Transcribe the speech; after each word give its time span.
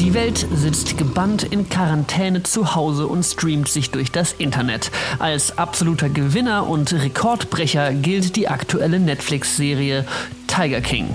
Die 0.00 0.14
Welt 0.14 0.46
sitzt 0.52 0.98
gebannt 0.98 1.44
in 1.44 1.68
Quarantäne 1.68 2.42
zu 2.42 2.74
Hause 2.74 3.06
und 3.06 3.22
streamt 3.22 3.68
sich 3.68 3.90
durch 3.90 4.10
das 4.10 4.32
Internet. 4.32 4.90
Als 5.20 5.58
absoluter 5.58 6.08
Gewinner 6.08 6.66
und 6.66 6.92
Rekordbrecher 6.92 7.92
gilt 7.92 8.34
die 8.34 8.48
aktuelle 8.48 8.98
Netflix-Serie 8.98 10.04
Tiger 10.48 10.80
King. 10.80 11.08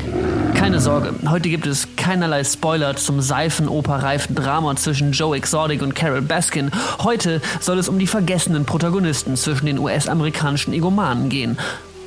Keine 0.54 0.79
Sorge, 0.79 1.13
heute 1.29 1.50
gibt 1.50 1.68
es 1.68 1.88
keinerlei 1.97 2.43
Spoiler 2.43 2.95
zum 2.95 3.21
seifenoperreifen 3.21 4.36
Drama 4.36 4.75
zwischen 4.75 5.11
Joe 5.11 5.36
Exotic 5.36 5.81
und 5.81 5.95
Carol 5.95 6.21
Baskin. 6.21 6.71
Heute 7.04 7.41
soll 7.59 7.77
es 7.77 7.89
um 7.89 8.00
die 8.00 8.07
vergessenen 8.07 8.66
Protagonisten 8.66 9.36
zwischen 9.36 9.66
den 9.66 9.79
US-amerikanischen 9.79 10.73
Egomanen 10.73 11.29
gehen. 11.29 11.57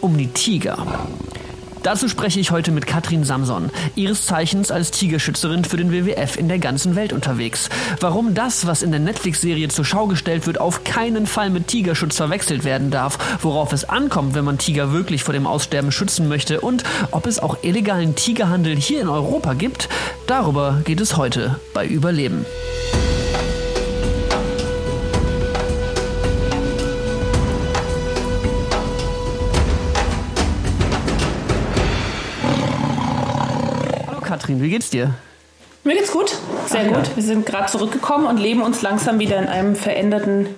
Um 0.03 0.19
die 0.19 0.27
Tiger. 0.27 0.77
Dazu 1.85 2.08
spreche 2.08 2.40
ich 2.40 2.50
heute 2.50 2.72
mit 2.72 2.89
Katrin 2.89 3.22
Samson, 3.22 3.71
ihres 3.95 4.26
Zeichens 4.26 4.72
als 4.72 4.90
Tigerschützerin 4.90 5.64
für 5.64 5.76
den 5.76 5.93
WWF 5.93 6.36
in 6.36 6.49
der 6.49 6.59
ganzen 6.59 6.96
Welt 6.96 7.13
unterwegs. 7.13 7.71
Warum 8.00 8.35
das, 8.35 8.67
was 8.67 8.82
in 8.82 8.90
der 8.90 8.99
Netflix-Serie 8.99 9.68
zur 9.68 9.85
Schau 9.85 10.09
gestellt 10.09 10.49
wird, 10.49 10.61
auf 10.61 10.82
keinen 10.82 11.29
Fall 11.29 11.50
mit 11.50 11.68
Tigerschutz 11.68 12.17
verwechselt 12.17 12.64
werden 12.64 12.90
darf, 12.90 13.17
worauf 13.43 13.73
es 13.73 13.85
ankommt, 13.89 14.35
wenn 14.35 14.45
man 14.45 14.59
Tiger 14.59 14.93
wirklich 14.93 15.23
vor 15.23 15.35
dem 15.35 15.46
Aussterben 15.46 15.93
schützen 15.93 16.26
möchte 16.29 16.61
und 16.61 16.82
ob 17.12 17.26
es 17.26 17.39
auch 17.39 17.59
illegalen 17.62 18.17
Tigerhandel 18.17 18.75
hier 18.75 19.03
in 19.03 19.09
Europa 19.09 19.54
gibt, 19.54 19.89
darüber 20.26 20.81
geht 20.84 21.00
es 21.00 21.17
heute 21.17 21.61
bei 21.75 21.87
Überleben. 21.87 22.45
Katrin, 34.43 34.61
wie 34.61 34.71
geht's 34.71 34.91
dir? 34.91 35.15
Mir 35.85 35.95
geht's 35.95 36.11
gut, 36.11 36.37
sehr 36.67 36.87
Ach, 36.91 36.97
gut. 36.97 37.07
Ja. 37.07 37.15
Wir 37.15 37.23
sind 37.23 37.47
gerade 37.47 37.71
zurückgekommen 37.71 38.27
und 38.27 38.39
leben 38.39 38.61
uns 38.61 38.83
langsam 38.83 39.21
wieder 39.21 39.39
in 39.39 39.47
einem 39.47 39.77
veränderten 39.77 40.49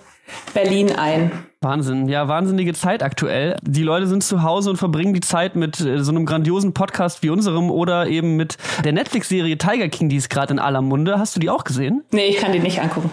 Berlin 0.55 0.93
ein. 0.93 1.33
Wahnsinn, 1.65 2.09
ja, 2.09 2.29
wahnsinnige 2.29 2.75
Zeit 2.75 3.03
aktuell. 3.03 3.57
Die 3.63 3.83
Leute 3.83 4.07
sind 4.07 4.23
zu 4.23 4.43
Hause 4.43 4.71
und 4.71 4.77
verbringen 4.77 5.15
die 5.15 5.21
Zeit 5.21 5.57
mit 5.57 5.81
äh, 5.81 6.05
so 6.05 6.13
einem 6.13 6.27
grandiosen 6.27 6.75
Podcast 6.75 7.23
wie 7.23 7.31
unserem 7.31 7.71
oder 7.71 8.07
eben 8.07 8.37
mit 8.37 8.59
der 8.85 8.93
Netflix-Serie 8.93 9.57
Tiger 9.57 9.89
King, 9.89 10.09
die 10.11 10.17
ist 10.17 10.29
gerade 10.29 10.53
in 10.53 10.59
aller 10.59 10.83
Munde. 10.83 11.19
Hast 11.19 11.35
du 11.35 11.41
die 11.41 11.49
auch 11.49 11.65
gesehen? 11.65 12.05
Nee, 12.13 12.27
ich 12.27 12.37
kann 12.37 12.53
die 12.53 12.59
nicht 12.59 12.81
angucken. 12.81 13.11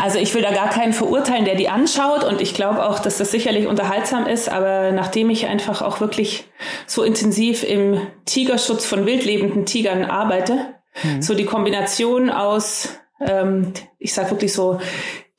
Also 0.00 0.18
ich 0.18 0.32
will 0.34 0.42
da 0.42 0.52
gar 0.52 0.70
keinen 0.70 0.92
verurteilen, 0.92 1.44
der 1.44 1.56
die 1.56 1.68
anschaut 1.68 2.24
und 2.24 2.40
ich 2.40 2.54
glaube 2.54 2.86
auch, 2.86 3.00
dass 3.00 3.18
das 3.18 3.32
sicherlich 3.32 3.66
unterhaltsam 3.66 4.26
ist, 4.26 4.48
aber 4.48 4.92
nachdem 4.92 5.28
ich 5.28 5.48
einfach 5.48 5.82
auch 5.82 6.00
wirklich 6.00 6.44
so 6.86 7.02
intensiv 7.02 7.64
im 7.64 8.00
Tigerschutz 8.24 8.86
von 8.86 9.04
wildlebenden 9.04 9.66
Tigern 9.66 10.04
arbeite, 10.04 10.58
mhm. 11.02 11.20
so 11.20 11.34
die 11.34 11.44
Kombination 11.44 12.30
aus 12.30 13.00
ähm, 13.20 13.72
ich 13.98 14.14
sag 14.14 14.30
wirklich 14.30 14.52
so 14.52 14.80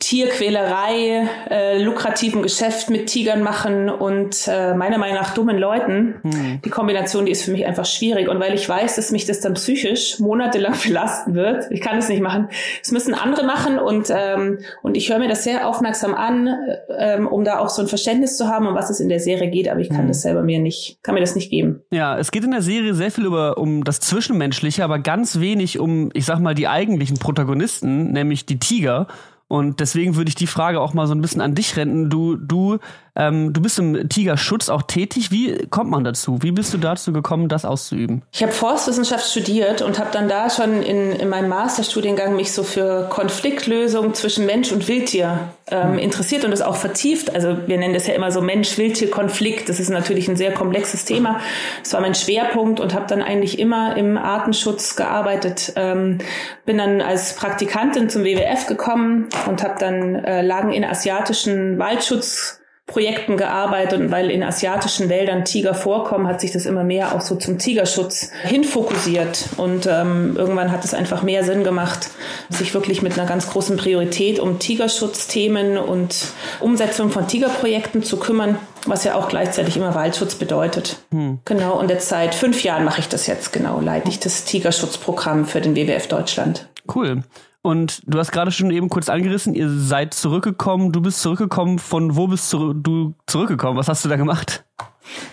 Tierquälerei, 0.02 1.30
äh, 1.49 1.81
lukrativen 1.81 2.41
Geschäft 2.41 2.89
mit 2.89 3.05
Tigern 3.05 3.44
machen 3.44 3.88
und 3.88 4.47
äh, 4.47 4.73
meiner 4.73 4.97
Meinung 4.97 5.16
nach 5.16 5.35
dummen 5.35 5.59
Leuten. 5.59 6.16
Hm. 6.23 6.59
Die 6.66 6.69
Kombination, 6.71 7.27
die 7.27 7.31
ist 7.31 7.44
für 7.44 7.52
mich 7.52 7.67
einfach 7.67 7.85
schwierig. 7.85 8.27
Und 8.27 8.39
weil 8.39 8.55
ich 8.55 8.67
weiß, 8.67 8.95
dass 8.95 9.11
mich 9.11 9.25
das 9.27 9.41
dann 9.41 9.53
psychisch 9.53 10.19
monatelang 10.19 10.73
belasten 10.83 11.35
wird, 11.35 11.67
ich 11.69 11.81
kann 11.81 11.99
es 11.99 12.09
nicht 12.09 12.22
machen. 12.22 12.49
Es 12.81 12.91
müssen 12.91 13.13
andere 13.13 13.45
machen 13.45 13.77
und, 13.77 14.07
ähm, 14.09 14.59
und 14.81 14.97
ich 14.97 15.09
höre 15.11 15.19
mir 15.19 15.29
das 15.29 15.44
sehr 15.44 15.67
aufmerksam 15.67 16.16
an, 16.16 16.49
äh, 16.89 17.19
um 17.19 17.44
da 17.44 17.59
auch 17.59 17.69
so 17.69 17.83
ein 17.83 17.88
Verständnis 17.88 18.38
zu 18.38 18.47
haben, 18.47 18.66
um 18.66 18.73
was 18.73 18.89
es 18.89 18.99
in 18.99 19.07
der 19.07 19.19
Serie 19.19 19.52
geht, 19.52 19.69
aber 19.69 19.81
ich 19.81 19.89
kann 19.89 19.99
hm. 19.99 20.07
das 20.07 20.23
selber 20.23 20.41
mir 20.41 20.59
nicht, 20.59 20.97
kann 21.03 21.13
mir 21.13 21.22
das 21.22 21.35
nicht 21.35 21.52
geben. 21.52 21.83
Ja, 21.91 22.17
es 22.17 22.31
geht 22.31 22.44
in 22.44 22.52
der 22.52 22.63
Serie 22.63 22.95
sehr 22.95 23.11
viel 23.11 23.25
über 23.25 23.59
um 23.59 23.83
das 23.83 23.99
Zwischenmenschliche, 23.99 24.83
aber 24.83 24.97
ganz 24.97 25.39
wenig 25.39 25.77
um, 25.77 26.09
ich 26.16 26.25
sag 26.25 26.39
mal, 26.39 26.55
die 26.55 26.67
eigentlichen 26.67 27.17
Protagonisten, 27.17 28.12
nämlich 28.12 28.47
die 28.47 28.57
Tiger. 28.57 29.06
Und 29.51 29.81
deswegen 29.81 30.16
würde 30.16 30.29
ich 30.29 30.35
die 30.35 30.47
Frage 30.47 30.79
auch 30.79 30.94
mal 30.94 31.07
so 31.07 31.13
ein 31.13 31.19
bisschen 31.19 31.41
an 31.41 31.56
dich 31.56 31.75
rennen. 31.75 32.09
Du, 32.09 32.38
du 32.38 32.78
ähm, 33.16 33.51
du 33.51 33.61
bist 33.61 33.77
im 33.77 34.07
Tigerschutz 34.07 34.69
auch 34.69 34.83
tätig. 34.83 35.31
Wie 35.31 35.67
kommt 35.69 35.89
man 35.89 36.03
dazu? 36.03 36.41
Wie 36.41 36.51
bist 36.51 36.73
du 36.73 36.77
dazu 36.77 37.11
gekommen, 37.11 37.49
das 37.49 37.66
auszuüben? 37.66 38.22
Ich 38.31 38.41
habe 38.41 38.53
Forstwissenschaft 38.53 39.29
studiert 39.29 39.81
und 39.81 39.99
habe 39.99 40.09
dann 40.13 40.29
da 40.29 40.49
schon 40.49 40.81
in, 40.81 41.11
in 41.11 41.27
meinem 41.27 41.50
Masterstudiengang 41.50 42.35
mich 42.35 42.53
so 42.53 42.63
für 42.63 43.07
Konfliktlösung 43.09 44.13
zwischen 44.13 44.45
Mensch 44.45 44.71
und 44.71 44.88
Wildtier 44.88 45.50
ähm, 45.69 45.94
mhm. 45.94 46.00
interessiert 46.00 46.45
und 46.45 46.51
das 46.51 46.61
auch 46.61 46.77
vertieft. 46.77 47.35
Also 47.35 47.67
wir 47.67 47.77
nennen 47.77 47.94
das 47.94 48.07
ja 48.07 48.13
immer 48.13 48.31
so 48.31 48.41
Mensch-Wildtier-Konflikt. 48.41 49.67
Das 49.67 49.81
ist 49.81 49.89
natürlich 49.89 50.29
ein 50.29 50.38
sehr 50.38 50.53
komplexes 50.53 51.03
Thema. 51.03 51.41
Das 51.83 51.91
war 51.91 52.00
mein 52.00 52.16
Schwerpunkt 52.16 52.79
und 52.79 52.94
habe 52.94 53.07
dann 53.07 53.21
eigentlich 53.21 53.59
immer 53.59 53.97
im 53.97 54.17
Artenschutz 54.17 54.95
gearbeitet. 54.95 55.73
Ähm, 55.75 56.19
bin 56.66 56.77
dann 56.77 57.01
als 57.01 57.35
Praktikantin 57.35 58.09
zum 58.09 58.23
WWF 58.23 58.67
gekommen 58.67 59.27
und 59.47 59.63
habe 59.63 59.75
dann 59.79 60.16
äh, 60.16 60.41
Lagen 60.41 60.71
in 60.71 60.85
asiatischen 60.85 61.77
Waldschutz 61.77 62.60
Projekten 62.91 63.38
gearbeitet 63.38 64.00
und 64.00 64.12
weil 64.12 64.29
in 64.29 64.44
asiatischen 64.44 65.07
Wäldern 65.09 65.46
Tiger 65.46 65.74
vorkommen, 65.74 66.28
hat 66.28 66.41
sich 66.41 66.52
das 66.52 66.66
immer 66.66 66.84
mehr 66.84 67.16
auch 67.16 67.22
so 67.22 67.35
zum 67.35 67.57
Tigerschutz 67.57 68.31
hinfokussiert. 68.44 69.46
Und 69.57 69.88
ähm, 69.88 70.35
irgendwann 70.38 70.72
hat 70.72 70.84
es 70.84 70.94
einfach 70.94 71.24
mehr 71.24 71.44
Sinn 71.44 71.63
gemacht, 71.63 72.09
sich 72.50 72.74
wirklich 72.74 73.01
mit 73.01 73.18
einer 73.18 73.28
ganz 73.28 73.50
großen 73.50 73.78
Priorität 73.78 74.40
um 74.40 74.59
Tigerschutzthemen 74.59 75.78
und 75.78 76.16
Umsetzung 76.59 77.09
von 77.09 77.28
Tigerprojekten 77.28 78.03
zu 78.03 78.18
kümmern, 78.18 78.57
was 78.85 79.03
ja 79.06 79.16
auch 79.16 79.30
gleichzeitig 79.30 79.78
immer 79.78 79.96
Waldschutz 79.96 80.35
bedeutet. 80.35 80.97
Hm. 81.12 81.40
Genau, 81.46 81.80
und 81.80 81.90
jetzt 81.90 82.09
seit 82.09 82.35
fünf 82.35 82.63
Jahren 82.63 82.84
mache 82.84 83.00
ich 83.00 83.07
das 83.07 83.28
jetzt 83.28 83.53
genau, 83.53 83.80
leite 83.80 84.09
ich 84.09 84.19
das 84.19 84.44
Tigerschutzprogramm 84.44 85.46
für 85.46 85.62
den 85.62 85.75
WWF 85.75 86.07
Deutschland. 86.07 86.68
Cool. 86.94 87.24
Und 87.63 88.01
du 88.07 88.17
hast 88.17 88.31
gerade 88.31 88.51
schon 88.51 88.72
eben 88.72 88.89
kurz 88.89 89.07
angerissen, 89.07 89.53
ihr 89.53 89.69
seid 89.69 90.13
zurückgekommen, 90.13 90.91
du 90.91 91.01
bist 91.01 91.22
zurückgekommen. 91.22 91.77
Von 91.77 92.16
wo 92.16 92.27
bist 92.27 92.51
du 92.51 93.13
zurückgekommen? 93.27 93.77
Was 93.77 93.88
hast 93.88 94.03
du 94.03 94.09
da 94.09 94.16
gemacht? 94.16 94.63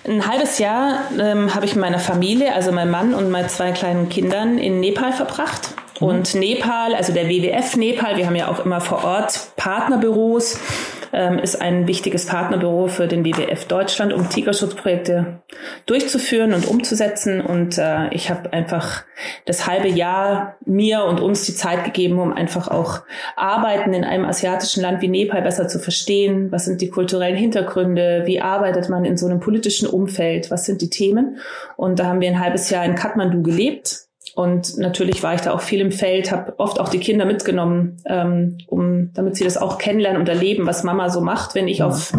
Ein 0.06 0.26
halbes 0.26 0.58
Jahr 0.58 1.00
ähm, 1.18 1.54
habe 1.54 1.64
ich 1.64 1.74
mit 1.74 1.82
meiner 1.82 1.98
Familie, 1.98 2.54
also 2.54 2.72
mein 2.72 2.90
Mann 2.90 3.14
und 3.14 3.30
meinen 3.30 3.48
zwei 3.48 3.72
kleinen 3.72 4.08
Kindern, 4.08 4.58
in 4.58 4.80
Nepal 4.80 5.12
verbracht. 5.12 5.74
Mhm. 6.00 6.06
Und 6.06 6.34
Nepal, 6.34 6.94
also 6.94 7.12
der 7.12 7.28
WWF 7.28 7.76
Nepal, 7.76 8.16
wir 8.16 8.26
haben 8.26 8.36
ja 8.36 8.48
auch 8.48 8.64
immer 8.64 8.80
vor 8.80 9.04
Ort 9.04 9.52
Partnerbüros 9.56 10.58
ähm, 11.12 11.38
ist 11.38 11.60
ein 11.60 11.86
wichtiges 11.86 12.26
Partnerbüro 12.26 12.88
für 12.88 13.06
den 13.06 13.24
WWF 13.24 13.66
Deutschland, 13.66 14.12
um 14.12 14.28
Tigerschutzprojekte 14.28 15.42
durchzuführen 15.86 16.52
und 16.52 16.66
umzusetzen. 16.66 17.40
Und 17.40 17.78
äh, 17.78 18.08
ich 18.10 18.30
habe 18.30 18.52
einfach 18.52 19.04
das 19.44 19.66
halbe 19.66 19.88
Jahr 19.88 20.56
mir 20.64 21.04
und 21.04 21.20
uns 21.20 21.44
die 21.44 21.54
Zeit 21.54 21.84
gegeben, 21.84 22.18
um 22.18 22.32
einfach 22.32 22.68
auch 22.68 23.02
Arbeiten 23.36 23.94
in 23.94 24.04
einem 24.04 24.24
asiatischen 24.24 24.82
Land 24.82 25.02
wie 25.02 25.08
Nepal 25.08 25.42
besser 25.42 25.68
zu 25.68 25.78
verstehen. 25.78 26.50
Was 26.52 26.64
sind 26.64 26.80
die 26.80 26.90
kulturellen 26.90 27.36
Hintergründe? 27.36 28.22
Wie 28.26 28.40
arbeitet 28.40 28.88
man 28.88 29.04
in 29.04 29.16
so 29.16 29.26
einem 29.26 29.40
politischen 29.40 29.88
Umfeld? 29.88 30.50
Was 30.50 30.66
sind 30.66 30.82
die 30.82 30.90
Themen? 30.90 31.38
Und 31.76 31.98
da 31.98 32.06
haben 32.06 32.20
wir 32.20 32.28
ein 32.28 32.40
halbes 32.40 32.70
Jahr 32.70 32.84
in 32.84 32.94
Kathmandu 32.94 33.42
gelebt 33.42 34.07
und 34.38 34.78
natürlich 34.78 35.24
war 35.24 35.34
ich 35.34 35.40
da 35.40 35.52
auch 35.52 35.60
viel 35.60 35.80
im 35.80 35.90
Feld, 35.90 36.30
habe 36.30 36.54
oft 36.58 36.78
auch 36.78 36.90
die 36.90 37.00
Kinder 37.00 37.24
mitgenommen, 37.24 37.96
ähm, 38.06 38.58
um, 38.68 39.10
damit 39.12 39.34
sie 39.34 39.42
das 39.42 39.56
auch 39.56 39.78
kennenlernen 39.78 40.20
und 40.20 40.28
erleben, 40.28 40.64
was 40.64 40.84
Mama 40.84 41.10
so 41.10 41.20
macht, 41.20 41.56
wenn 41.56 41.66
ich 41.66 41.82
auf 41.82 42.12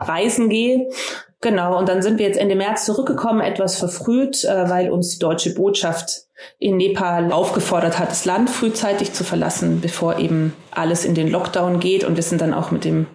Reisen 0.00 0.48
gehe. 0.48 0.88
Genau, 1.42 1.78
und 1.78 1.90
dann 1.90 2.00
sind 2.00 2.18
wir 2.18 2.26
jetzt 2.26 2.38
Ende 2.38 2.54
März 2.54 2.86
zurückgekommen, 2.86 3.42
etwas 3.42 3.78
verfrüht, 3.78 4.42
äh, 4.44 4.70
weil 4.70 4.90
uns 4.90 5.10
die 5.10 5.18
deutsche 5.18 5.52
Botschaft 5.52 6.22
in 6.58 6.78
Nepal 6.78 7.30
aufgefordert 7.30 7.98
hat, 7.98 8.10
das 8.10 8.24
Land 8.24 8.48
frühzeitig 8.48 9.12
zu 9.12 9.22
verlassen, 9.22 9.82
bevor 9.82 10.18
eben 10.18 10.54
alles 10.70 11.04
in 11.04 11.14
den 11.14 11.28
Lockdown 11.28 11.78
geht. 11.78 12.04
Und 12.04 12.16
wir 12.16 12.22
sind 12.22 12.40
dann 12.40 12.54
auch 12.54 12.70
mit 12.70 12.86
dem 12.86 13.06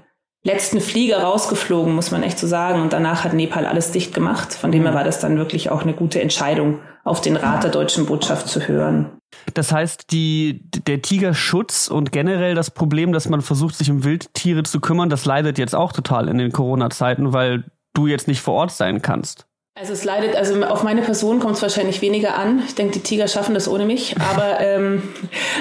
letzten 0.43 0.81
Flieger 0.81 1.21
rausgeflogen, 1.21 1.93
muss 1.93 2.11
man 2.11 2.23
echt 2.23 2.39
so 2.39 2.47
sagen. 2.47 2.81
Und 2.81 2.93
danach 2.93 3.23
hat 3.23 3.33
Nepal 3.33 3.65
alles 3.65 3.91
dicht 3.91 4.13
gemacht. 4.13 4.53
Von 4.53 4.71
dem 4.71 4.83
her 4.83 4.91
mhm. 4.91 4.95
war 4.95 5.03
das 5.03 5.19
dann 5.19 5.37
wirklich 5.37 5.69
auch 5.69 5.83
eine 5.83 5.93
gute 5.93 6.21
Entscheidung, 6.21 6.79
auf 7.03 7.21
den 7.21 7.35
Rat 7.35 7.63
der 7.63 7.71
deutschen 7.71 8.05
Botschaft 8.05 8.47
zu 8.47 8.67
hören. 8.67 9.09
Das 9.53 9.71
heißt, 9.71 10.11
die, 10.11 10.61
der 10.85 11.01
Tigerschutz 11.01 11.87
und 11.87 12.11
generell 12.11 12.53
das 12.53 12.69
Problem, 12.69 13.11
dass 13.11 13.29
man 13.29 13.41
versucht, 13.41 13.75
sich 13.75 13.89
um 13.89 14.03
Wildtiere 14.03 14.63
zu 14.63 14.79
kümmern, 14.79 15.09
das 15.09 15.25
leidet 15.25 15.57
jetzt 15.57 15.73
auch 15.73 15.93
total 15.93 16.27
in 16.27 16.37
den 16.37 16.51
Corona-Zeiten, 16.51 17.33
weil 17.33 17.63
du 17.93 18.07
jetzt 18.07 18.27
nicht 18.27 18.41
vor 18.41 18.55
Ort 18.55 18.71
sein 18.71 19.01
kannst. 19.01 19.47
Also 19.73 19.93
es 19.93 20.03
leidet, 20.03 20.35
also 20.35 20.61
auf 20.65 20.83
meine 20.83 21.01
Person 21.01 21.39
kommt 21.39 21.55
es 21.55 21.61
wahrscheinlich 21.61 22.01
weniger 22.01 22.37
an. 22.37 22.61
Ich 22.67 22.75
denke, 22.75 22.91
die 22.91 22.99
Tiger 22.99 23.29
schaffen 23.29 23.53
das 23.53 23.69
ohne 23.69 23.85
mich. 23.85 24.15
Aber 24.19 24.59
ähm, 24.59 25.01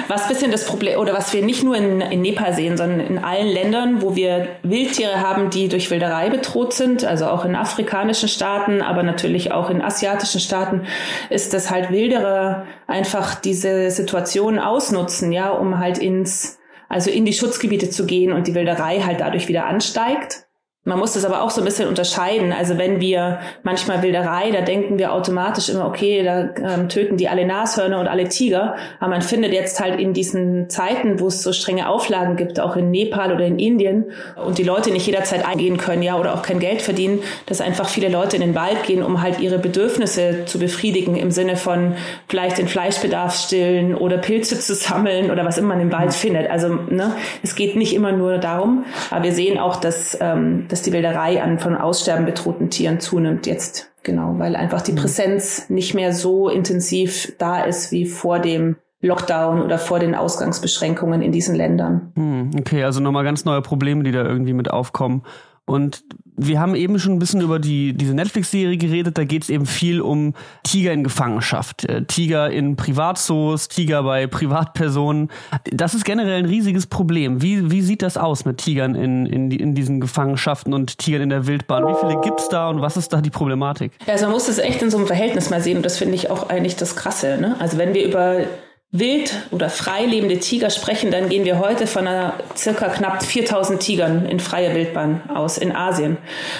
was 0.09 0.27
bisschen 0.27 0.51
das 0.51 0.65
Problem 0.65 0.99
oder 0.99 1.13
was 1.13 1.31
wir 1.31 1.41
nicht 1.43 1.63
nur 1.63 1.77
in, 1.77 2.01
in 2.01 2.21
Nepal 2.21 2.53
sehen, 2.53 2.75
sondern 2.75 2.99
in 2.99 3.19
allen 3.19 3.47
Ländern, 3.47 4.01
wo 4.01 4.17
wir 4.17 4.49
Wildtiere 4.63 5.21
haben, 5.21 5.49
die 5.49 5.69
durch 5.69 5.89
Wilderei 5.89 6.29
bedroht 6.29 6.73
sind, 6.73 7.05
also 7.05 7.27
auch 7.27 7.45
in 7.45 7.55
afrikanischen 7.55 8.27
Staaten, 8.27 8.81
aber 8.81 9.01
natürlich 9.01 9.53
auch 9.53 9.69
in 9.69 9.81
asiatischen 9.81 10.41
Staaten, 10.41 10.85
ist 11.29 11.53
dass 11.53 11.71
halt 11.71 11.89
Wilderer 11.89 12.67
einfach 12.87 13.35
diese 13.35 13.91
Situation 13.91 14.59
ausnutzen, 14.59 15.31
ja, 15.31 15.51
um 15.51 15.79
halt 15.79 15.97
ins 15.97 16.59
also 16.89 17.09
in 17.09 17.23
die 17.23 17.31
Schutzgebiete 17.31 17.89
zu 17.89 18.05
gehen 18.05 18.33
und 18.33 18.47
die 18.47 18.55
Wilderei 18.55 18.99
halt 18.99 19.21
dadurch 19.21 19.47
wieder 19.47 19.65
ansteigt. 19.65 20.47
Man 20.83 20.97
muss 20.97 21.13
das 21.13 21.25
aber 21.25 21.43
auch 21.43 21.51
so 21.51 21.61
ein 21.61 21.65
bisschen 21.65 21.87
unterscheiden. 21.87 22.51
Also 22.51 22.79
wenn 22.79 22.99
wir 22.99 23.37
manchmal 23.61 24.01
Wilderei, 24.01 24.49
da 24.49 24.61
denken 24.61 24.97
wir 24.97 25.13
automatisch 25.13 25.69
immer, 25.69 25.85
okay, 25.85 26.23
da 26.23 26.49
ähm, 26.59 26.89
töten 26.89 27.17
die 27.17 27.29
alle 27.29 27.45
Nashörner 27.45 27.99
und 27.99 28.07
alle 28.07 28.27
Tiger. 28.29 28.75
Aber 28.99 29.11
man 29.11 29.21
findet 29.21 29.53
jetzt 29.53 29.79
halt 29.79 29.99
in 29.99 30.13
diesen 30.13 30.71
Zeiten, 30.71 31.19
wo 31.19 31.27
es 31.27 31.43
so 31.43 31.53
strenge 31.53 31.87
Auflagen 31.87 32.35
gibt, 32.35 32.59
auch 32.59 32.75
in 32.75 32.89
Nepal 32.89 33.31
oder 33.31 33.45
in 33.45 33.59
Indien 33.59 34.05
und 34.43 34.57
die 34.57 34.63
Leute 34.63 34.89
nicht 34.89 35.05
jederzeit 35.05 35.45
eingehen 35.45 35.77
können, 35.77 36.01
ja, 36.01 36.17
oder 36.17 36.33
auch 36.33 36.41
kein 36.41 36.59
Geld 36.59 36.81
verdienen, 36.81 37.21
dass 37.45 37.61
einfach 37.61 37.87
viele 37.87 38.09
Leute 38.09 38.37
in 38.37 38.41
den 38.41 38.55
Wald 38.55 38.81
gehen, 38.81 39.03
um 39.03 39.21
halt 39.21 39.39
ihre 39.39 39.59
Bedürfnisse 39.59 40.45
zu 40.45 40.57
befriedigen 40.57 41.15
im 41.15 41.29
Sinne 41.29 41.57
von 41.57 41.93
vielleicht 42.27 42.57
den 42.57 42.67
Fleischbedarf 42.67 43.35
stillen 43.35 43.93
oder 43.93 44.17
Pilze 44.17 44.59
zu 44.59 44.73
sammeln 44.73 45.29
oder 45.29 45.45
was 45.45 45.59
immer 45.59 45.75
man 45.75 45.81
im 45.81 45.91
Wald 45.91 46.15
findet. 46.15 46.49
Also 46.49 46.69
ne, 46.89 47.15
es 47.43 47.53
geht 47.53 47.75
nicht 47.75 47.93
immer 47.93 48.11
nur 48.11 48.39
darum, 48.39 48.83
aber 49.11 49.25
wir 49.25 49.31
sehen 49.31 49.59
auch, 49.59 49.75
dass 49.75 50.17
ähm, 50.19 50.65
dass 50.71 50.81
die 50.81 50.93
Wilderei 50.93 51.43
an 51.43 51.59
von 51.59 51.75
Aussterben 51.75 52.25
bedrohten 52.25 52.69
Tieren 52.69 52.99
zunimmt 52.99 53.45
jetzt. 53.47 53.91
Genau, 54.03 54.35
weil 54.39 54.55
einfach 54.55 54.81
die 54.81 54.93
mhm. 54.93 54.97
Präsenz 54.97 55.69
nicht 55.69 55.93
mehr 55.93 56.13
so 56.13 56.49
intensiv 56.49 57.33
da 57.37 57.63
ist 57.63 57.91
wie 57.91 58.05
vor 58.05 58.39
dem 58.39 58.77
Lockdown 59.01 59.61
oder 59.61 59.77
vor 59.77 59.99
den 59.99 60.15
Ausgangsbeschränkungen 60.15 61.21
in 61.21 61.31
diesen 61.31 61.55
Ländern. 61.55 62.11
Hm, 62.15 62.51
okay, 62.59 62.83
also 62.83 62.99
nochmal 62.99 63.23
ganz 63.23 63.45
neue 63.45 63.61
Probleme, 63.61 64.03
die 64.03 64.11
da 64.11 64.23
irgendwie 64.23 64.53
mit 64.53 64.69
aufkommen. 64.69 65.23
Und 65.71 66.03
wir 66.35 66.59
haben 66.59 66.75
eben 66.75 66.99
schon 66.99 67.13
ein 67.13 67.19
bisschen 67.19 67.41
über 67.41 67.59
die, 67.59 67.93
diese 67.93 68.13
Netflix-Serie 68.13 68.77
geredet. 68.77 69.17
Da 69.17 69.23
geht 69.23 69.43
es 69.43 69.49
eben 69.49 69.65
viel 69.65 70.01
um 70.01 70.33
Tiger 70.63 70.91
in 70.91 71.03
Gefangenschaft. 71.03 71.85
Äh, 71.85 72.05
Tiger 72.05 72.49
in 72.49 72.75
Privatzoos, 72.75 73.67
Tiger 73.67 74.03
bei 74.03 74.27
Privatpersonen. 74.27 75.29
Das 75.71 75.93
ist 75.93 76.03
generell 76.03 76.39
ein 76.39 76.45
riesiges 76.45 76.87
Problem. 76.87 77.41
Wie, 77.41 77.71
wie 77.71 77.81
sieht 77.81 78.01
das 78.01 78.17
aus 78.17 78.45
mit 78.45 78.57
Tigern 78.57 78.95
in, 78.95 79.25
in, 79.25 79.51
in 79.51 79.75
diesen 79.75 80.01
Gefangenschaften 80.01 80.73
und 80.73 80.97
Tigern 80.97 81.21
in 81.21 81.29
der 81.29 81.47
Wildbahn? 81.47 81.87
Wie 81.87 81.95
viele 81.99 82.19
gibt 82.21 82.39
es 82.39 82.49
da 82.49 82.69
und 82.69 82.81
was 82.81 82.97
ist 82.97 83.13
da 83.13 83.21
die 83.21 83.29
Problematik? 83.29 83.91
Also 84.07 84.25
man 84.25 84.33
muss 84.33 84.47
das 84.47 84.57
echt 84.57 84.81
in 84.81 84.89
so 84.89 84.97
einem 84.97 85.07
Verhältnis 85.07 85.49
mal 85.49 85.61
sehen 85.61 85.77
und 85.77 85.85
das 85.85 85.97
finde 85.97 86.15
ich 86.15 86.29
auch 86.29 86.49
eigentlich 86.49 86.75
das 86.75 86.95
Krasse. 86.95 87.37
Ne? 87.39 87.55
Also 87.59 87.77
wenn 87.77 87.93
wir 87.93 88.05
über 88.05 88.45
wild 88.93 89.47
oder 89.51 89.69
frei 89.69 90.03
lebende 90.03 90.37
Tiger 90.39 90.69
sprechen, 90.69 91.11
dann 91.11 91.29
gehen 91.29 91.45
wir 91.45 91.59
heute 91.59 91.87
von 91.87 92.05
einer 92.07 92.33
circa 92.57 92.89
knapp 92.89 93.23
4000 93.23 93.79
Tigern 93.79 94.25
in 94.25 94.41
freier 94.41 94.75
Wildbahn 94.75 95.21
aus 95.33 95.57
in 95.57 95.73
Asien. 95.73 96.17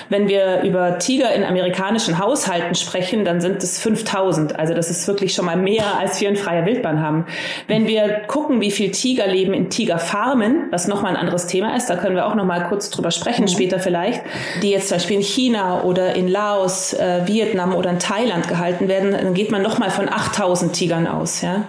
Wenn 0.08 0.30
wir 0.30 0.62
über 0.62 0.98
Tiger 0.98 1.34
in 1.34 1.44
amerikanischen 1.44 2.20
Haushalten 2.20 2.74
sprechen, 2.76 3.26
dann 3.26 3.42
sind 3.42 3.62
es 3.62 3.80
5000. 3.82 4.58
Also 4.58 4.74
das 4.74 4.90
ist 4.90 5.06
wirklich 5.10 5.34
schon 5.34 5.44
mal 5.44 5.58
mehr, 5.58 5.98
als 6.00 6.22
wir 6.22 6.30
in 6.30 6.38
freier 6.38 6.66
Wildbahn 6.66 7.02
haben. 7.02 7.26
Wenn 7.68 7.86
wir 7.86 8.22
gucken, 8.28 8.62
wie 8.62 8.72
viel 8.72 8.92
Tiger 8.92 9.28
leben 9.28 9.54
in 9.54 9.70
Tigerfarmen, 9.70 10.68
was 10.72 10.88
nochmal 10.88 11.12
ein 11.12 11.18
anderes 11.18 11.48
Thema 11.48 11.76
ist, 11.76 11.90
da 11.90 11.98
können 11.98 12.16
wir 12.16 12.28
auch 12.28 12.36
nochmal 12.36 12.70
kurz 12.70 12.90
drüber 12.90 13.12
sprechen, 13.12 13.42
mhm. 13.44 13.50
später 13.50 13.80
vielleicht, 13.82 14.22
die 14.62 14.70
jetzt 14.70 14.88
zum 14.88 14.96
Beispiel 14.96 15.18
in 15.18 15.24
China 15.24 15.84
oder 15.84 16.16
in 16.16 16.30
Laos, 16.30 16.94
äh, 16.94 17.28
Vietnam 17.28 17.76
oder 17.76 17.90
in 17.90 18.00
Thailand 18.00 18.48
gehalten 18.48 18.88
werden, 18.88 19.12
dann 19.12 19.34
geht 19.34 19.52
man 19.52 19.62
nochmal 19.62 19.90
von 19.90 20.08
8000 20.08 20.72
Tigern 20.72 21.08
aus. 21.08 21.42
Ja? 21.42 21.66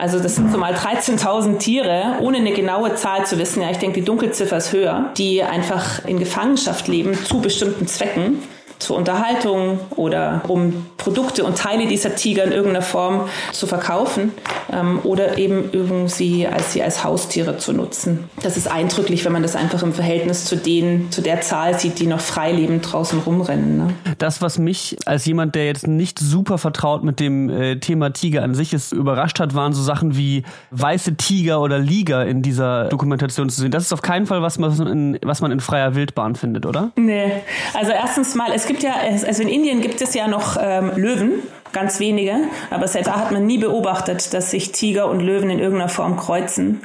Also 0.00 0.18
das 0.18 0.36
sind 0.36 0.50
so 0.50 0.56
mal 0.56 0.72
13.000 0.72 1.58
Tiere, 1.58 2.16
ohne 2.20 2.38
eine 2.38 2.52
genaue 2.52 2.94
Zahl 2.94 3.26
zu 3.26 3.38
wissen. 3.38 3.62
Ja, 3.62 3.70
ich 3.70 3.76
denke, 3.76 4.00
die 4.00 4.04
Dunkelziffer 4.06 4.56
ist 4.56 4.72
höher, 4.72 5.12
die 5.18 5.42
einfach 5.42 6.06
in 6.06 6.18
Gefangenschaft 6.18 6.88
leben 6.88 7.14
zu 7.26 7.40
bestimmten 7.40 7.86
Zwecken 7.86 8.42
zur 8.80 8.96
Unterhaltung 8.96 9.78
oder 9.96 10.42
um 10.48 10.86
Produkte 10.96 11.44
und 11.44 11.56
Teile 11.56 11.86
dieser 11.86 12.14
Tiger 12.16 12.44
in 12.44 12.52
irgendeiner 12.52 12.82
Form 12.82 13.28
zu 13.52 13.66
verkaufen 13.66 14.32
ähm, 14.72 15.00
oder 15.04 15.38
eben 15.38 15.70
irgendwie 15.72 16.46
als 16.46 16.72
sie 16.72 16.82
als 16.82 17.04
Haustiere 17.04 17.58
zu 17.58 17.72
nutzen. 17.72 18.28
Das 18.42 18.56
ist 18.56 18.70
eindrücklich, 18.70 19.24
wenn 19.24 19.32
man 19.32 19.42
das 19.42 19.54
einfach 19.54 19.82
im 19.82 19.92
Verhältnis 19.92 20.44
zu 20.44 20.56
denen, 20.56 21.10
zu 21.10 21.22
der 21.22 21.40
Zahl 21.40 21.78
sieht, 21.78 21.98
die 21.98 22.06
noch 22.06 22.20
frei 22.20 22.52
lebend 22.52 22.90
draußen 22.90 23.20
rumrennen. 23.20 23.76
Ne? 23.76 23.94
Das, 24.18 24.42
was 24.42 24.58
mich 24.58 24.96
als 25.06 25.24
jemand, 25.26 25.54
der 25.54 25.66
jetzt 25.66 25.86
nicht 25.86 26.18
super 26.18 26.58
vertraut 26.58 27.04
mit 27.04 27.20
dem 27.20 27.48
äh, 27.50 27.76
Thema 27.76 28.10
Tiger 28.12 28.42
an 28.42 28.54
sich 28.54 28.72
ist, 28.72 28.92
überrascht 28.92 29.40
hat, 29.40 29.54
waren 29.54 29.72
so 29.72 29.82
Sachen 29.82 30.16
wie 30.16 30.44
weiße 30.70 31.16
Tiger 31.16 31.60
oder 31.60 31.78
Liger 31.78 32.26
in 32.26 32.42
dieser 32.42 32.88
Dokumentation 32.88 33.48
zu 33.50 33.60
sehen. 33.60 33.70
Das 33.70 33.84
ist 33.84 33.92
auf 33.92 34.02
keinen 34.02 34.26
Fall 34.26 34.42
was, 34.42 34.60
was 34.60 34.78
man 34.78 34.88
in, 34.88 35.18
was 35.22 35.40
man 35.40 35.52
in 35.52 35.60
freier 35.60 35.94
Wildbahn 35.94 36.34
findet, 36.34 36.66
oder? 36.66 36.92
Nee. 36.96 37.32
Also 37.74 37.92
erstens 37.92 38.34
mal, 38.34 38.50
es 38.54 38.66
gibt 38.70 38.84
ja, 38.84 38.94
also 39.26 39.42
in 39.42 39.48
Indien 39.48 39.80
gibt 39.80 40.00
es 40.00 40.14
ja 40.14 40.28
noch 40.28 40.56
ähm, 40.60 40.92
Löwen, 40.94 41.42
ganz 41.72 41.98
wenige, 41.98 42.36
aber 42.70 42.86
seit 42.86 43.08
da 43.08 43.16
hat 43.16 43.32
man 43.32 43.44
nie 43.44 43.58
beobachtet, 43.58 44.32
dass 44.32 44.52
sich 44.52 44.70
Tiger 44.70 45.10
und 45.10 45.18
Löwen 45.18 45.50
in 45.50 45.58
irgendeiner 45.58 45.88
Form 45.88 46.16
kreuzen. 46.16 46.80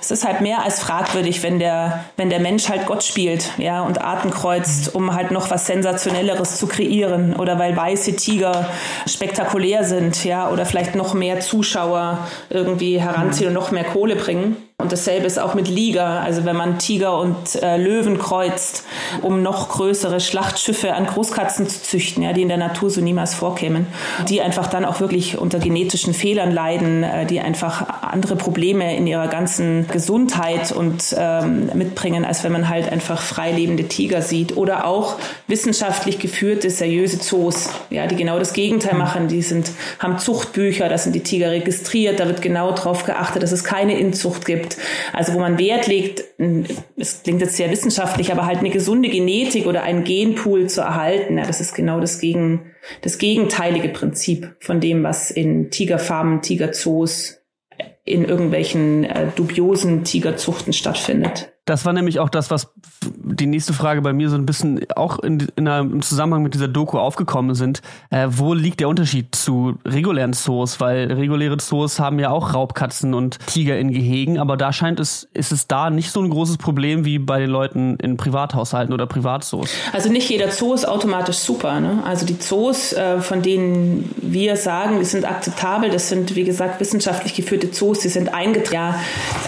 Es 0.00 0.12
ist 0.12 0.24
halt 0.24 0.40
mehr 0.40 0.62
als 0.62 0.78
fragwürdig, 0.78 1.42
wenn 1.42 1.58
der, 1.58 2.04
wenn 2.16 2.30
der 2.30 2.38
Mensch 2.38 2.68
halt 2.68 2.86
Gott 2.86 3.02
spielt, 3.02 3.50
ja, 3.58 3.82
und 3.82 4.00
Arten 4.00 4.30
kreuzt, 4.30 4.94
um 4.94 5.12
halt 5.12 5.32
noch 5.32 5.50
was 5.50 5.66
Sensationelleres 5.66 6.56
zu 6.56 6.68
kreieren 6.68 7.34
oder 7.34 7.58
weil 7.58 7.76
weiße 7.76 8.14
Tiger 8.14 8.68
spektakulär 9.04 9.82
sind, 9.82 10.24
ja, 10.24 10.50
oder 10.50 10.66
vielleicht 10.66 10.94
noch 10.94 11.14
mehr 11.14 11.40
Zuschauer 11.40 12.18
irgendwie 12.48 13.00
heranziehen 13.00 13.48
und 13.48 13.54
noch 13.54 13.72
mehr 13.72 13.84
Kohle 13.84 14.14
bringen. 14.14 14.56
Und 14.82 14.90
dasselbe 14.90 15.26
ist 15.26 15.38
auch 15.38 15.54
mit 15.54 15.68
Liga, 15.68 16.20
also 16.20 16.44
wenn 16.44 16.56
man 16.56 16.78
Tiger 16.78 17.18
und 17.18 17.54
äh, 17.62 17.76
Löwen 17.76 18.18
kreuzt, 18.18 18.84
um 19.22 19.40
noch 19.40 19.68
größere 19.68 20.18
Schlachtschiffe 20.18 20.94
an 20.94 21.06
Großkatzen 21.06 21.68
zu 21.68 21.82
züchten, 21.82 22.24
ja, 22.24 22.32
die 22.32 22.42
in 22.42 22.48
der 22.48 22.56
Natur 22.56 22.90
so 22.90 23.00
niemals 23.00 23.32
vorkämen, 23.32 23.86
die 24.28 24.40
einfach 24.40 24.66
dann 24.66 24.84
auch 24.84 24.98
wirklich 24.98 25.38
unter 25.38 25.60
genetischen 25.60 26.14
Fehlern 26.14 26.50
leiden, 26.50 27.04
äh, 27.04 27.26
die 27.26 27.40
einfach 27.40 28.02
andere 28.02 28.34
Probleme 28.34 28.96
in 28.96 29.06
ihrer 29.06 29.28
ganzen 29.28 29.86
Gesundheit 29.86 30.72
und 30.72 31.14
ähm, 31.16 31.70
mitbringen, 31.74 32.24
als 32.24 32.42
wenn 32.42 32.50
man 32.50 32.68
halt 32.68 32.90
einfach 32.90 33.22
freilebende 33.22 33.86
Tiger 33.86 34.20
sieht. 34.20 34.56
Oder 34.56 34.84
auch 34.84 35.14
wissenschaftlich 35.46 36.18
geführte 36.18 36.70
seriöse 36.70 37.20
Zoos, 37.20 37.70
ja, 37.90 38.08
die 38.08 38.16
genau 38.16 38.40
das 38.40 38.52
Gegenteil 38.52 38.96
machen. 38.98 39.28
Die 39.28 39.42
sind 39.42 39.70
haben 40.00 40.18
Zuchtbücher, 40.18 40.88
da 40.88 40.98
sind 40.98 41.14
die 41.14 41.22
Tiger 41.22 41.52
registriert, 41.52 42.18
da 42.18 42.26
wird 42.26 42.42
genau 42.42 42.72
darauf 42.72 43.04
geachtet, 43.04 43.44
dass 43.44 43.52
es 43.52 43.62
keine 43.62 43.96
Inzucht 43.96 44.44
gibt 44.44 44.71
also 45.12 45.34
wo 45.34 45.40
man 45.40 45.58
Wert 45.58 45.86
legt, 45.86 46.24
es 46.96 47.22
klingt 47.22 47.40
jetzt 47.40 47.56
sehr 47.56 47.70
wissenschaftlich, 47.70 48.32
aber 48.32 48.46
halt 48.46 48.58
eine 48.58 48.70
gesunde 48.70 49.08
Genetik 49.08 49.66
oder 49.66 49.82
einen 49.82 50.04
Genpool 50.04 50.68
zu 50.68 50.80
erhalten. 50.80 51.38
Ja, 51.38 51.46
das 51.46 51.60
ist 51.60 51.74
genau 51.74 52.00
das, 52.00 52.18
Gegen, 52.18 52.72
das 53.02 53.18
gegenteilige 53.18 53.88
Prinzip 53.88 54.56
von 54.60 54.80
dem, 54.80 55.02
was 55.02 55.30
in 55.30 55.70
Tigerfarmen, 55.70 56.42
Tigerzoos, 56.42 57.42
in 58.04 58.24
irgendwelchen 58.24 59.04
äh, 59.04 59.28
dubiosen 59.34 60.04
Tigerzuchten 60.04 60.72
stattfindet. 60.72 61.51
Das 61.64 61.84
war 61.84 61.92
nämlich 61.92 62.18
auch 62.18 62.28
das, 62.28 62.50
was 62.50 62.72
die 63.04 63.46
nächste 63.46 63.72
Frage 63.72 64.02
bei 64.02 64.12
mir 64.12 64.28
so 64.28 64.34
ein 64.34 64.46
bisschen 64.46 64.80
auch 64.96 65.20
in, 65.20 65.46
in 65.54 65.68
einem, 65.68 65.92
im 65.92 66.02
Zusammenhang 66.02 66.42
mit 66.42 66.54
dieser 66.54 66.66
Doku 66.66 66.98
aufgekommen 66.98 67.54
sind. 67.54 67.82
Äh, 68.10 68.26
wo 68.30 68.52
liegt 68.52 68.80
der 68.80 68.88
Unterschied 68.88 69.34
zu 69.34 69.78
regulären 69.84 70.32
Zoos? 70.32 70.80
Weil 70.80 71.12
reguläre 71.12 71.58
Zoos 71.58 72.00
haben 72.00 72.18
ja 72.18 72.30
auch 72.30 72.52
Raubkatzen 72.52 73.14
und 73.14 73.38
Tiger 73.46 73.78
in 73.78 73.92
Gehegen, 73.92 74.38
aber 74.38 74.56
da 74.56 74.72
scheint 74.72 74.98
es, 74.98 75.28
ist 75.34 75.52
es 75.52 75.68
da 75.68 75.90
nicht 75.90 76.10
so 76.10 76.20
ein 76.20 76.30
großes 76.30 76.58
Problem 76.58 77.04
wie 77.04 77.20
bei 77.20 77.38
den 77.38 77.50
Leuten 77.50 77.96
in 77.96 78.16
Privathaushalten 78.16 78.92
oder 78.92 79.06
Privatzoos. 79.06 79.70
Also 79.92 80.10
nicht 80.10 80.28
jeder 80.28 80.50
Zoo 80.50 80.74
ist 80.74 80.86
automatisch 80.86 81.36
super. 81.36 81.80
Ne? 81.80 82.02
Also 82.04 82.26
die 82.26 82.38
Zoos, 82.40 82.92
äh, 82.92 83.20
von 83.20 83.42
denen 83.42 84.12
wir 84.16 84.56
sagen, 84.56 84.98
die 84.98 85.04
sind 85.04 85.24
akzeptabel, 85.24 85.90
das 85.90 86.08
sind 86.08 86.34
wie 86.34 86.44
gesagt 86.44 86.80
wissenschaftlich 86.80 87.34
geführte 87.34 87.70
Zoos, 87.70 88.00
die 88.00 88.08
sind 88.08 88.34
eingetragen 88.34 88.72
ja, 88.72 88.94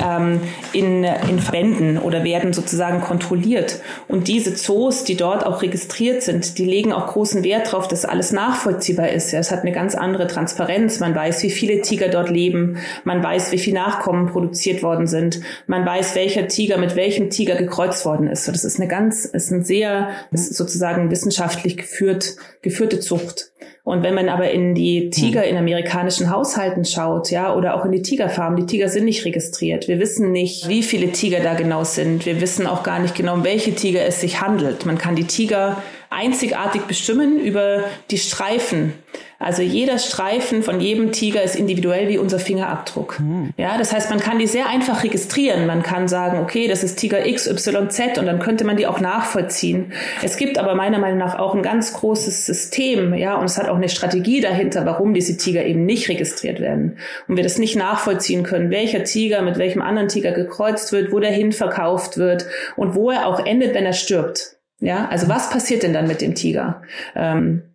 ähm, 0.03 0.41
in, 0.73 1.05
in 1.05 1.39
Verbänden 1.39 1.99
oder 2.05 2.23
werden 2.23 2.53
sozusagen 2.53 3.01
kontrolliert. 3.01 3.81
Und 4.09 4.29
diese 4.29 4.55
Zoos, 4.55 5.05
die 5.05 5.17
dort 5.17 5.45
auch 5.45 5.63
registriert 5.63 6.23
sind, 6.23 6.59
die 6.59 6.65
legen 6.65 6.93
auch 6.93 7.09
großen 7.09 7.43
Wert 7.43 7.69
darauf, 7.69 7.89
dass 7.89 8.05
alles 8.05 8.33
nachvollziehbar 8.33 9.09
ist. 9.09 9.33
Ja, 9.33 9.41
es 9.41 9.51
hat 9.51 9.63
eine 9.63 9.73
ganz 9.73 9.95
andere 9.95 10.27
Transparenz. 10.27 11.01
Man 11.01 11.15
weiß, 11.15 11.43
wie 11.43 11.51
viele 11.51 11.81
Tiger 11.81 12.09
dort 12.09 12.31
leben. 12.31 12.79
Man 13.05 13.23
weiß, 13.23 13.51
wie 13.53 13.59
viele 13.59 13.79
Nachkommen 13.79 14.27
produziert 14.27 14.83
worden 14.83 15.07
sind. 15.07 15.41
Man 15.67 15.85
weiß, 15.85 16.15
welcher 16.15 16.47
Tiger 16.47 16.79
mit 16.79 16.97
welchem 16.97 17.31
Tiger 17.31 17.57
gekreuzt 17.57 18.05
worden 18.05 18.29
ist. 18.29 18.45
So, 18.45 18.53
das 18.53 18.65
ist 18.65 18.79
eine 18.79 18.89
ganz, 18.89 19.25
ist 19.25 19.51
ein 19.51 19.65
sehr, 19.65 20.11
ist 20.31 20.55
sozusagen 20.55 21.11
wissenschaftlich 21.11 21.77
geführt, 21.77 22.37
geführte 22.63 23.01
Zucht. 23.01 23.51
Und 23.85 24.03
wenn 24.03 24.15
man 24.15 24.31
aber 24.31 24.51
in 24.51 24.75
die 24.75 25.11
Tiger 25.11 25.43
hm. 25.43 25.51
in 25.51 25.57
amerikanischen 25.57 26.31
Haushalten 26.31 26.85
schaut, 26.85 27.31
ja, 27.31 27.55
oder 27.55 27.75
auch 27.75 27.85
in 27.85 27.93
die 27.93 28.03
Tigerfarmen, 28.03 28.59
die 28.59 28.67
Tiger 28.67 28.89
sind 28.89 29.05
nicht 29.05 29.25
registriert. 29.25 29.89
Wir 29.89 29.99
wissen 29.99 30.33
nicht, 30.33 30.69
wie 30.69 30.83
viele 30.83 31.13
Tiger 31.13 31.41
da 31.41 31.55
genau 31.55 31.85
sind. 31.85 32.25
Wir 32.25 32.41
wissen 32.41 32.67
auch 32.67 32.83
gar 32.83 32.99
nicht 32.99 33.15
genau, 33.15 33.35
um 33.35 33.45
welche 33.45 33.75
Tiger 33.75 34.05
es 34.07 34.21
sich 34.21 34.41
handelt. 34.41 34.87
Man 34.87 34.97
kann 34.97 35.17
die 35.17 35.25
Tiger 35.25 35.83
einzigartig 36.11 36.83
bestimmen 36.83 37.39
über 37.39 37.85
die 38.11 38.19
Streifen. 38.19 38.93
Also 39.39 39.61
jeder 39.61 39.99
Streifen 39.99 40.63
von 40.63 40.81
jedem 40.81 41.13
Tiger 41.13 41.43
ist 41.43 41.55
individuell 41.55 42.09
wie 42.09 42.17
unser 42.17 42.39
Fingerabdruck. 42.39 43.21
Mhm. 43.21 43.51
Ja, 43.59 43.77
das 43.77 43.93
heißt, 43.93 44.09
man 44.09 44.21
kann 44.21 44.39
die 44.39 44.47
sehr 44.47 44.69
einfach 44.69 45.05
registrieren. 45.05 45.67
Man 45.67 45.83
kann 45.83 46.09
sagen, 46.09 46.39
okay, 46.39 46.67
das 46.67 46.83
ist 46.83 46.97
Tiger 46.97 47.21
XYZ 47.21 48.19
und 48.19 48.25
dann 48.25 48.39
könnte 48.39 48.65
man 48.65 48.79
die 48.79 48.87
auch 48.87 49.01
nachvollziehen. 49.01 49.93
Es 50.23 50.39
gibt 50.39 50.57
aber 50.57 50.75
meiner 50.75 50.99
Meinung 50.99 51.19
nach 51.19 51.39
auch 51.39 51.55
ein 51.55 51.63
ganz 51.63 51.93
großes 51.93 52.47
System, 52.47 53.13
ja, 53.15 53.37
und 53.37 53.45
es 53.45 53.59
hat 53.59 53.69
auch 53.69 53.77
eine 53.77 53.91
Strategie 53.91 54.41
dahinter, 54.41 54.87
warum 54.87 55.13
diese 55.13 55.37
Tiger 55.37 55.65
eben 55.65 55.85
nicht 55.85 56.09
registriert 56.09 56.61
werden. 56.61 56.99
Und 57.29 57.37
wir 57.37 57.45
das 57.45 57.59
nicht 57.59 57.77
nachvollziehen 57.77 58.45
können, 58.45 58.71
welcher 58.71 59.05
Tiger 59.05 59.43
mit 59.43 59.59
welchem 59.59 59.83
anderen 59.83 60.09
Tiger 60.09 60.33
gekreuzt 60.33 60.93
wird, 60.93 61.13
wo 61.13 61.21
der 61.21 61.33
hin 61.33 61.53
verkauft 61.53 62.17
wird 62.17 62.47
und 62.77 62.95
wo 62.95 63.11
er 63.11 63.27
auch 63.27 63.45
endet, 63.45 63.75
wenn 63.75 63.85
er 63.85 63.93
stirbt. 63.93 64.55
Ja, 64.85 65.09
also 65.09 65.29
was 65.29 65.49
passiert 65.49 65.83
denn 65.83 65.95
dann 65.95 66.07
mit 66.07 66.21
dem 66.21 66.35
Tiger? 66.35 66.83
Ähm, 67.15 67.74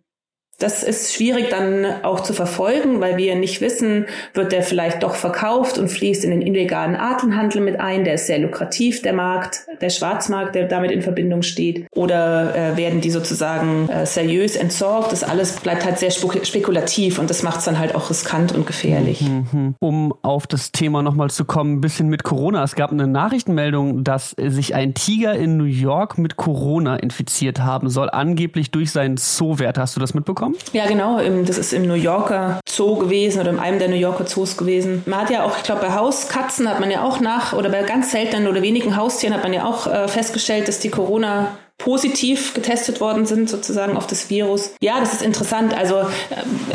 das 0.60 0.82
ist 0.82 1.14
schwierig 1.14 1.48
dann 1.48 1.86
auch 2.02 2.20
zu 2.20 2.34
verfolgen, 2.34 3.00
weil 3.00 3.16
wir 3.16 3.34
nicht 3.34 3.60
wissen, 3.60 4.06
wird 4.34 4.52
der 4.52 4.62
vielleicht 4.62 5.02
doch 5.02 5.14
verkauft 5.14 5.78
und 5.78 5.88
fließt 5.88 6.22
in 6.24 6.30
den 6.30 6.42
illegalen 6.42 6.96
Artenhandel 6.96 7.62
mit 7.62 7.80
ein. 7.80 8.04
Der 8.04 8.14
ist 8.14 8.26
sehr 8.26 8.38
lukrativ, 8.38 9.00
der 9.00 9.14
Markt, 9.14 9.66
der 9.80 9.88
Schwarzmarkt, 9.88 10.54
der 10.54 10.68
damit 10.68 10.90
in 10.90 11.00
Verbindung 11.00 11.42
steht. 11.42 11.86
Oder 11.94 12.54
äh, 12.54 12.76
werden 12.76 13.00
die 13.00 13.10
sozusagen 13.10 13.88
äh, 13.88 14.04
seriös 14.04 14.54
entsorgt? 14.54 15.12
Das 15.12 15.24
alles 15.24 15.52
bleibt 15.60 15.84
halt 15.84 15.98
sehr 15.98 16.10
spekulativ 16.10 17.18
und 17.18 17.30
das 17.30 17.42
macht 17.42 17.60
es 17.60 17.64
dann 17.64 17.78
halt 17.78 17.94
auch 17.94 18.10
riskant 18.10 18.52
und 18.52 18.66
gefährlich. 18.66 19.22
Mhm. 19.22 19.76
Um 19.78 20.14
auf 20.20 20.46
das 20.46 20.72
Thema 20.72 21.02
nochmal 21.02 21.30
zu 21.30 21.46
kommen, 21.46 21.76
ein 21.76 21.80
bisschen 21.80 22.08
mit 22.08 22.22
Corona. 22.22 22.62
Es 22.62 22.74
gab 22.74 22.92
eine 22.92 23.06
Nachrichtenmeldung, 23.06 24.04
dass 24.04 24.36
sich 24.38 24.74
ein 24.74 24.92
Tiger 24.92 25.34
in 25.34 25.56
New 25.56 25.64
York 25.64 26.18
mit 26.18 26.36
Corona 26.36 26.96
infiziert 26.96 27.60
haben 27.60 27.88
soll, 27.88 28.10
angeblich 28.10 28.70
durch 28.70 28.90
seinen 28.90 29.16
Zoowert. 29.16 29.78
Hast 29.78 29.96
du 29.96 30.00
das 30.00 30.12
mitbekommen? 30.12 30.49
Mitbekommen? 30.50 30.72
Ja, 30.72 30.86
genau. 30.86 31.42
Das 31.44 31.58
ist 31.58 31.72
im 31.72 31.86
New 31.86 31.94
Yorker 31.94 32.60
Zoo 32.68 32.96
gewesen 32.96 33.40
oder 33.40 33.50
in 33.50 33.58
einem 33.58 33.78
der 33.78 33.88
New 33.88 33.96
Yorker 33.96 34.26
Zoos 34.26 34.56
gewesen. 34.56 35.02
Man 35.06 35.20
hat 35.20 35.30
ja 35.30 35.44
auch, 35.44 35.56
ich 35.56 35.62
glaube, 35.62 35.82
bei 35.82 35.94
Hauskatzen 35.94 36.68
hat 36.68 36.80
man 36.80 36.90
ja 36.90 37.02
auch 37.02 37.20
nach, 37.20 37.52
oder 37.52 37.68
bei 37.70 37.82
ganz 37.82 38.10
seltenen 38.10 38.48
oder 38.48 38.62
wenigen 38.62 38.96
Haustieren 38.96 39.34
hat 39.34 39.42
man 39.42 39.52
ja 39.52 39.64
auch 39.64 39.86
äh, 39.86 40.08
festgestellt, 40.08 40.68
dass 40.68 40.78
die 40.78 40.90
Corona 40.90 41.56
positiv 41.82 42.54
getestet 42.54 43.00
worden 43.00 43.26
sind, 43.26 43.48
sozusagen 43.48 43.96
auf 43.96 44.06
das 44.06 44.30
Virus. 44.30 44.72
Ja, 44.80 45.00
das 45.00 45.14
ist 45.14 45.22
interessant. 45.22 45.74
Also 45.76 45.96
äh, 45.96 46.04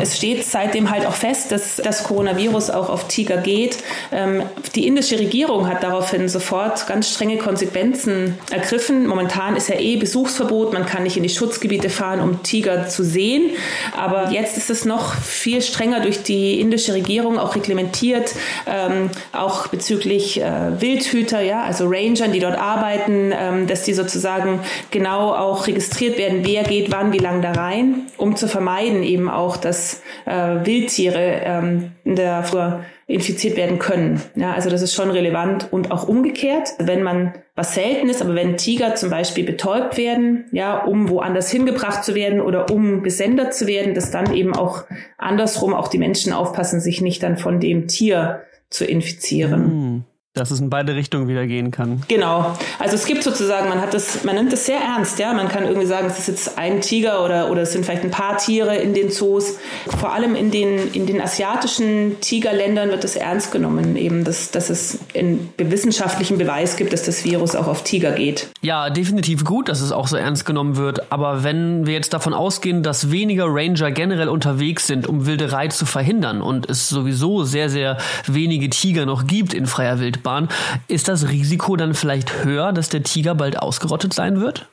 es 0.00 0.16
steht 0.16 0.44
seitdem 0.44 0.90
halt 0.90 1.06
auch 1.06 1.14
fest, 1.14 1.52
dass 1.52 1.76
das 1.76 2.04
Coronavirus 2.04 2.70
auch 2.70 2.88
auf 2.88 3.08
Tiger 3.08 3.38
geht. 3.38 3.78
Ähm, 4.12 4.42
die 4.74 4.86
indische 4.86 5.18
Regierung 5.18 5.68
hat 5.68 5.82
daraufhin 5.82 6.28
sofort 6.28 6.86
ganz 6.86 7.10
strenge 7.10 7.38
Konsequenzen 7.38 8.38
ergriffen. 8.50 9.06
Momentan 9.06 9.56
ist 9.56 9.68
ja 9.68 9.78
eh 9.78 9.96
Besuchsverbot, 9.96 10.72
man 10.72 10.86
kann 10.86 11.04
nicht 11.04 11.16
in 11.16 11.22
die 11.22 11.28
Schutzgebiete 11.28 11.88
fahren, 11.88 12.20
um 12.20 12.42
Tiger 12.42 12.88
zu 12.88 13.04
sehen. 13.04 13.50
Aber 13.96 14.30
jetzt 14.30 14.56
ist 14.56 14.70
es 14.70 14.84
noch 14.84 15.14
viel 15.14 15.62
strenger 15.62 16.00
durch 16.00 16.22
die 16.22 16.60
indische 16.60 16.94
Regierung 16.94 17.38
auch 17.38 17.54
reglementiert, 17.54 18.34
ähm, 18.66 19.10
auch 19.32 19.68
bezüglich 19.68 20.40
äh, 20.40 20.80
Wildhüter, 20.80 21.40
ja, 21.40 21.62
also 21.62 21.86
Rangern, 21.86 22.32
die 22.32 22.40
dort 22.40 22.58
arbeiten, 22.58 23.32
ähm, 23.32 23.66
dass 23.66 23.84
die 23.84 23.94
sozusagen 23.94 24.60
genau 24.96 25.34
auch 25.34 25.66
registriert 25.66 26.16
werden, 26.16 26.40
wer 26.44 26.62
geht 26.62 26.90
wann, 26.90 27.12
wie 27.12 27.18
lang 27.18 27.42
da 27.42 27.52
rein, 27.52 28.06
um 28.16 28.34
zu 28.34 28.48
vermeiden 28.48 29.02
eben 29.02 29.28
auch, 29.28 29.58
dass 29.58 30.02
äh, 30.24 30.64
Wildtiere 30.64 31.42
ähm, 31.44 31.92
dafür 32.04 32.84
infiziert 33.06 33.56
werden 33.56 33.78
können. 33.78 34.20
Ja, 34.34 34.52
also 34.52 34.70
das 34.70 34.82
ist 34.82 34.94
schon 34.94 35.10
relevant 35.10 35.68
und 35.70 35.92
auch 35.92 36.08
umgekehrt, 36.08 36.70
wenn 36.78 37.02
man 37.02 37.34
was 37.54 37.74
selten 37.74 38.08
ist, 38.08 38.22
aber 38.22 38.34
wenn 38.34 38.56
Tiger 38.56 38.94
zum 38.94 39.10
Beispiel 39.10 39.44
betäubt 39.44 39.96
werden, 39.96 40.46
ja, 40.50 40.82
um 40.84 41.08
woanders 41.10 41.50
hingebracht 41.50 42.04
zu 42.04 42.14
werden 42.14 42.40
oder 42.40 42.70
um 42.70 43.02
gesendet 43.02 43.54
zu 43.54 43.66
werden, 43.66 43.94
dass 43.94 44.10
dann 44.10 44.34
eben 44.34 44.54
auch 44.54 44.84
andersrum 45.18 45.74
auch 45.74 45.88
die 45.88 45.98
Menschen 45.98 46.32
aufpassen, 46.32 46.80
sich 46.80 47.00
nicht 47.00 47.22
dann 47.22 47.36
von 47.36 47.60
dem 47.60 47.86
Tier 47.86 48.42
zu 48.70 48.84
infizieren. 48.84 49.62
Mhm. 49.62 50.04
Dass 50.36 50.50
es 50.50 50.60
in 50.60 50.70
beide 50.70 50.94
Richtungen 50.94 51.28
wieder 51.28 51.46
gehen 51.46 51.70
kann. 51.70 52.02
Genau. 52.08 52.56
Also 52.78 52.94
es 52.94 53.06
gibt 53.06 53.22
sozusagen, 53.22 53.68
man 53.68 53.80
hat 53.80 53.94
das, 53.94 54.22
man 54.24 54.36
nimmt 54.36 54.52
das 54.52 54.66
sehr 54.66 54.78
ernst, 54.78 55.18
ja. 55.18 55.32
Man 55.32 55.48
kann 55.48 55.64
irgendwie 55.64 55.86
sagen, 55.86 56.06
es 56.08 56.18
ist 56.18 56.28
jetzt 56.28 56.58
ein 56.58 56.82
Tiger 56.82 57.24
oder, 57.24 57.50
oder 57.50 57.62
es 57.62 57.72
sind 57.72 57.84
vielleicht 57.84 58.04
ein 58.04 58.10
paar 58.10 58.36
Tiere 58.36 58.76
in 58.76 58.94
den 58.94 59.10
Zoos. 59.10 59.58
Vor 59.98 60.12
allem 60.12 60.34
in 60.34 60.50
den, 60.50 60.92
in 60.92 61.06
den 61.06 61.20
asiatischen 61.20 62.20
Tigerländern 62.20 62.90
wird 62.90 63.02
das 63.02 63.16
ernst 63.16 63.50
genommen, 63.50 63.96
eben, 63.96 64.24
dass, 64.24 64.50
dass 64.50 64.68
es 64.68 64.98
einen 65.14 65.52
wissenschaftlichen 65.56 66.38
Beweis 66.38 66.76
gibt, 66.76 66.92
dass 66.92 67.04
das 67.04 67.24
Virus 67.24 67.56
auch 67.56 67.66
auf 67.66 67.82
Tiger 67.82 68.12
geht. 68.12 68.48
Ja, 68.60 68.90
definitiv 68.90 69.44
gut, 69.44 69.68
dass 69.68 69.80
es 69.80 69.90
auch 69.90 70.06
so 70.06 70.16
ernst 70.16 70.44
genommen 70.44 70.76
wird. 70.76 71.10
Aber 71.10 71.44
wenn 71.44 71.86
wir 71.86 71.94
jetzt 71.94 72.12
davon 72.12 72.34
ausgehen, 72.34 72.82
dass 72.82 73.10
weniger 73.10 73.46
Ranger 73.48 73.90
generell 73.90 74.28
unterwegs 74.28 74.86
sind, 74.86 75.06
um 75.06 75.26
Wilderei 75.26 75.68
zu 75.68 75.86
verhindern 75.86 76.42
und 76.42 76.68
es 76.68 76.88
sowieso 76.88 77.44
sehr, 77.44 77.70
sehr 77.70 77.96
wenige 78.26 78.68
Tiger 78.68 79.06
noch 79.06 79.26
gibt 79.26 79.54
in 79.54 79.66
freier 79.66 79.98
Wildbahn, 79.98 80.25
Wildbahn. 80.26 80.48
Ist 80.88 81.08
das 81.08 81.28
Risiko 81.28 81.76
dann 81.76 81.94
vielleicht 81.94 82.44
höher, 82.44 82.72
dass 82.72 82.88
der 82.88 83.02
Tiger 83.02 83.34
bald 83.34 83.58
ausgerottet 83.58 84.12
sein 84.12 84.40
wird? 84.40 84.68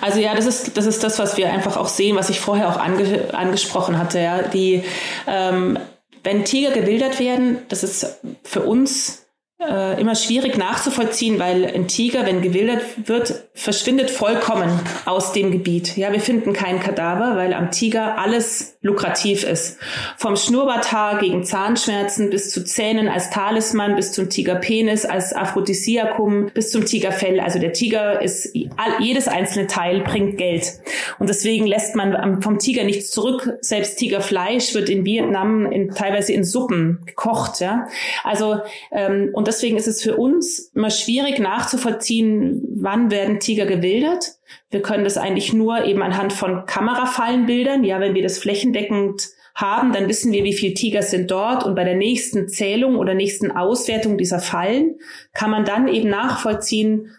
Also 0.00 0.20
ja, 0.20 0.34
das 0.34 0.46
ist 0.46 0.76
das 0.76 0.86
ist 0.86 1.04
das, 1.04 1.18
was 1.18 1.36
wir 1.36 1.52
einfach 1.52 1.76
auch 1.76 1.88
sehen, 1.88 2.16
was 2.16 2.30
ich 2.30 2.40
vorher 2.40 2.68
auch 2.68 2.78
ange, 2.78 3.34
angesprochen 3.34 3.98
hatte. 3.98 4.18
Ja, 4.18 4.42
die 4.42 4.82
ähm, 5.26 5.78
wenn 6.22 6.44
Tiger 6.44 6.70
gewildert 6.70 7.18
werden, 7.18 7.58
das 7.68 7.82
ist 7.82 8.20
für 8.42 8.62
uns 8.62 9.26
äh, 9.60 10.00
immer 10.00 10.14
schwierig 10.14 10.56
nachzuvollziehen, 10.56 11.38
weil 11.38 11.66
ein 11.66 11.88
Tiger, 11.88 12.24
wenn 12.24 12.40
gewildert 12.40 12.82
wird, 13.06 13.49
verschwindet 13.60 14.10
vollkommen 14.10 14.70
aus 15.04 15.32
dem 15.32 15.50
Gebiet. 15.50 15.96
Ja, 15.98 16.12
wir 16.12 16.20
finden 16.20 16.54
kein 16.54 16.80
Kadaver, 16.80 17.36
weil 17.36 17.52
am 17.52 17.70
Tiger 17.70 18.18
alles 18.18 18.78
lukrativ 18.80 19.44
ist. 19.44 19.78
Vom 20.16 20.36
Schnurrbarthaar 20.36 21.18
gegen 21.18 21.44
Zahnschmerzen 21.44 22.30
bis 22.30 22.50
zu 22.50 22.64
Zähnen 22.64 23.08
als 23.08 23.28
Talisman, 23.28 23.96
bis 23.96 24.12
zum 24.12 24.30
Tigerpenis 24.30 25.04
als 25.04 25.34
Aphrodisiakum, 25.34 26.50
bis 26.54 26.70
zum 26.70 26.86
Tigerfell. 26.86 27.38
Also 27.40 27.58
der 27.58 27.74
Tiger 27.74 28.22
ist, 28.22 28.54
jedes 28.98 29.28
einzelne 29.28 29.66
Teil 29.66 30.00
bringt 30.00 30.38
Geld. 30.38 30.80
Und 31.18 31.28
deswegen 31.28 31.66
lässt 31.66 31.94
man 31.96 32.40
vom 32.40 32.58
Tiger 32.58 32.84
nichts 32.84 33.10
zurück. 33.10 33.58
Selbst 33.60 33.98
Tigerfleisch 33.98 34.74
wird 34.74 34.88
in 34.88 35.04
Vietnam 35.04 35.70
in, 35.70 35.90
teilweise 35.90 36.32
in 36.32 36.44
Suppen 36.44 37.02
gekocht. 37.04 37.60
Ja, 37.60 37.88
also 38.24 38.60
ähm, 38.90 39.30
und 39.34 39.46
deswegen 39.48 39.76
ist 39.76 39.88
es 39.88 40.02
für 40.02 40.16
uns 40.16 40.70
immer 40.74 40.90
schwierig 40.90 41.38
nachzuvollziehen, 41.38 42.62
wann 42.76 43.10
werden 43.10 43.38
Tiger 43.40 43.49
gewildert. 43.54 44.26
Wir 44.70 44.82
können 44.82 45.04
das 45.04 45.18
eigentlich 45.18 45.52
nur 45.52 45.84
eben 45.84 46.02
anhand 46.02 46.32
von 46.32 46.66
Kamerafallenbildern. 46.66 47.84
Ja, 47.84 48.00
wenn 48.00 48.14
wir 48.14 48.22
das 48.22 48.38
flächendeckend 48.38 49.28
haben, 49.54 49.92
dann 49.92 50.08
wissen 50.08 50.32
wir, 50.32 50.44
wie 50.44 50.52
viele 50.52 50.74
Tiger 50.74 51.02
sind 51.02 51.30
dort. 51.30 51.64
Und 51.64 51.74
bei 51.74 51.84
der 51.84 51.96
nächsten 51.96 52.48
Zählung 52.48 52.96
oder 52.96 53.14
nächsten 53.14 53.50
Auswertung 53.50 54.16
dieser 54.16 54.40
Fallen 54.40 54.98
kann 55.32 55.50
man 55.50 55.64
dann 55.64 55.88
eben 55.88 56.08
nachvollziehen, 56.08 57.10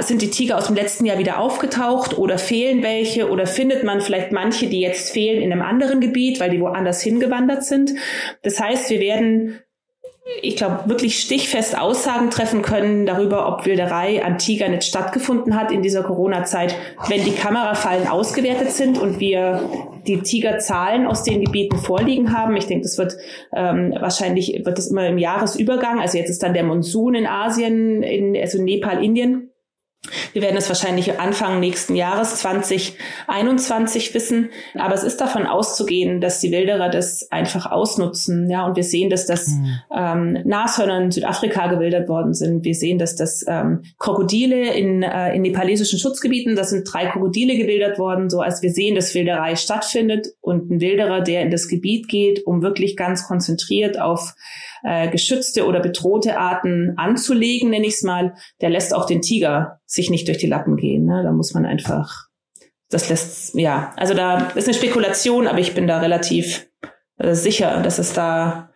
sind 0.00 0.20
die 0.20 0.30
Tiger 0.30 0.58
aus 0.58 0.66
dem 0.66 0.76
letzten 0.76 1.06
Jahr 1.06 1.18
wieder 1.18 1.38
aufgetaucht 1.38 2.18
oder 2.18 2.38
fehlen 2.38 2.82
welche 2.82 3.30
oder 3.30 3.46
findet 3.46 3.84
man 3.84 4.00
vielleicht 4.00 4.32
manche, 4.32 4.66
die 4.66 4.80
jetzt 4.80 5.10
fehlen 5.12 5.40
in 5.40 5.50
einem 5.50 5.62
anderen 5.62 6.00
Gebiet, 6.00 6.40
weil 6.40 6.50
die 6.50 6.60
woanders 6.60 7.00
hingewandert 7.00 7.64
sind. 7.64 7.94
Das 8.42 8.60
heißt, 8.60 8.90
wir 8.90 9.00
werden 9.00 9.60
ich 10.42 10.56
glaube, 10.56 10.80
wirklich 10.86 11.20
stichfest 11.20 11.78
Aussagen 11.78 12.30
treffen 12.30 12.62
können 12.62 13.06
darüber, 13.06 13.48
ob 13.48 13.66
Wilderei 13.66 14.24
an 14.24 14.38
Tigern 14.38 14.72
jetzt 14.72 14.86
stattgefunden 14.86 15.58
hat 15.58 15.72
in 15.72 15.82
dieser 15.82 16.02
Corona-Zeit, 16.02 16.74
wenn 17.08 17.24
die 17.24 17.32
Kamerafallen 17.32 18.06
ausgewertet 18.06 18.70
sind 18.70 18.98
und 18.98 19.20
wir 19.20 19.68
die 20.06 20.20
Tigerzahlen 20.20 21.06
aus 21.06 21.22
den 21.22 21.44
Gebieten 21.44 21.76
vorliegen 21.76 22.36
haben. 22.36 22.56
Ich 22.56 22.66
denke, 22.66 22.82
das 22.82 22.98
wird 22.98 23.16
ähm, 23.54 23.94
wahrscheinlich 23.98 24.62
wird 24.64 24.78
das 24.78 24.88
immer 24.88 25.06
im 25.06 25.18
Jahresübergang. 25.18 26.00
Also 26.00 26.18
jetzt 26.18 26.30
ist 26.30 26.42
dann 26.42 26.54
der 26.54 26.64
Monsun 26.64 27.14
in 27.14 27.26
Asien, 27.26 28.02
in, 28.02 28.36
also 28.36 28.62
Nepal, 28.62 29.02
Indien. 29.02 29.47
Wir 30.32 30.42
werden 30.42 30.56
es 30.56 30.68
wahrscheinlich 30.68 31.18
Anfang 31.18 31.58
nächsten 31.58 31.96
Jahres 31.96 32.36
2021 32.36 34.14
wissen. 34.14 34.50
Aber 34.74 34.94
es 34.94 35.02
ist 35.02 35.20
davon 35.20 35.46
auszugehen, 35.46 36.20
dass 36.20 36.40
die 36.40 36.52
Wilderer 36.52 36.88
das 36.88 37.30
einfach 37.30 37.70
ausnutzen. 37.70 38.48
Ja, 38.48 38.64
und 38.64 38.76
wir 38.76 38.84
sehen, 38.84 39.10
dass 39.10 39.26
das 39.26 39.48
mhm. 39.48 39.80
ähm, 39.94 40.38
Nashörner 40.44 41.02
in 41.02 41.10
Südafrika 41.10 41.66
gewildert 41.66 42.08
worden 42.08 42.32
sind. 42.32 42.64
Wir 42.64 42.74
sehen, 42.74 42.98
dass 42.98 43.16
das 43.16 43.44
ähm, 43.48 43.82
Krokodile 43.98 44.72
in, 44.74 45.02
äh, 45.02 45.34
in 45.34 45.42
nepalesischen 45.42 45.98
Schutzgebieten, 45.98 46.54
das 46.54 46.70
sind 46.70 46.84
drei 46.90 47.06
Krokodile 47.06 47.56
gewildert 47.56 47.98
worden. 47.98 48.30
So 48.30 48.40
als 48.40 48.62
wir 48.62 48.70
sehen, 48.70 48.94
dass 48.94 49.14
Wilderei 49.14 49.56
stattfindet 49.56 50.28
und 50.40 50.70
ein 50.70 50.80
Wilderer, 50.80 51.22
der 51.22 51.42
in 51.42 51.50
das 51.50 51.68
Gebiet 51.68 52.08
geht, 52.08 52.46
um 52.46 52.62
wirklich 52.62 52.96
ganz 52.96 53.26
konzentriert 53.26 54.00
auf 54.00 54.34
äh, 54.84 55.08
geschützte 55.08 55.66
oder 55.66 55.80
bedrohte 55.80 56.38
Arten 56.38 56.94
anzulegen, 56.96 57.70
nenne 57.70 57.86
ich 57.86 57.94
es 57.94 58.02
mal, 58.02 58.34
der 58.60 58.70
lässt 58.70 58.94
auch 58.94 59.06
den 59.06 59.22
Tiger 59.22 59.80
sich 59.88 60.10
nicht 60.10 60.28
durch 60.28 60.38
die 60.38 60.46
Lappen 60.46 60.76
gehen. 60.76 61.06
Ne? 61.06 61.22
Da 61.24 61.32
muss 61.32 61.54
man 61.54 61.66
einfach, 61.66 62.28
das 62.90 63.08
lässt, 63.08 63.54
ja, 63.54 63.92
also 63.96 64.14
da 64.14 64.50
ist 64.50 64.68
eine 64.68 64.74
Spekulation, 64.74 65.48
aber 65.48 65.58
ich 65.58 65.74
bin 65.74 65.88
da 65.88 65.98
relativ 65.98 66.68
äh, 67.16 67.34
sicher, 67.34 67.82
dass 67.82 67.98
es 67.98 68.12
da 68.12 68.70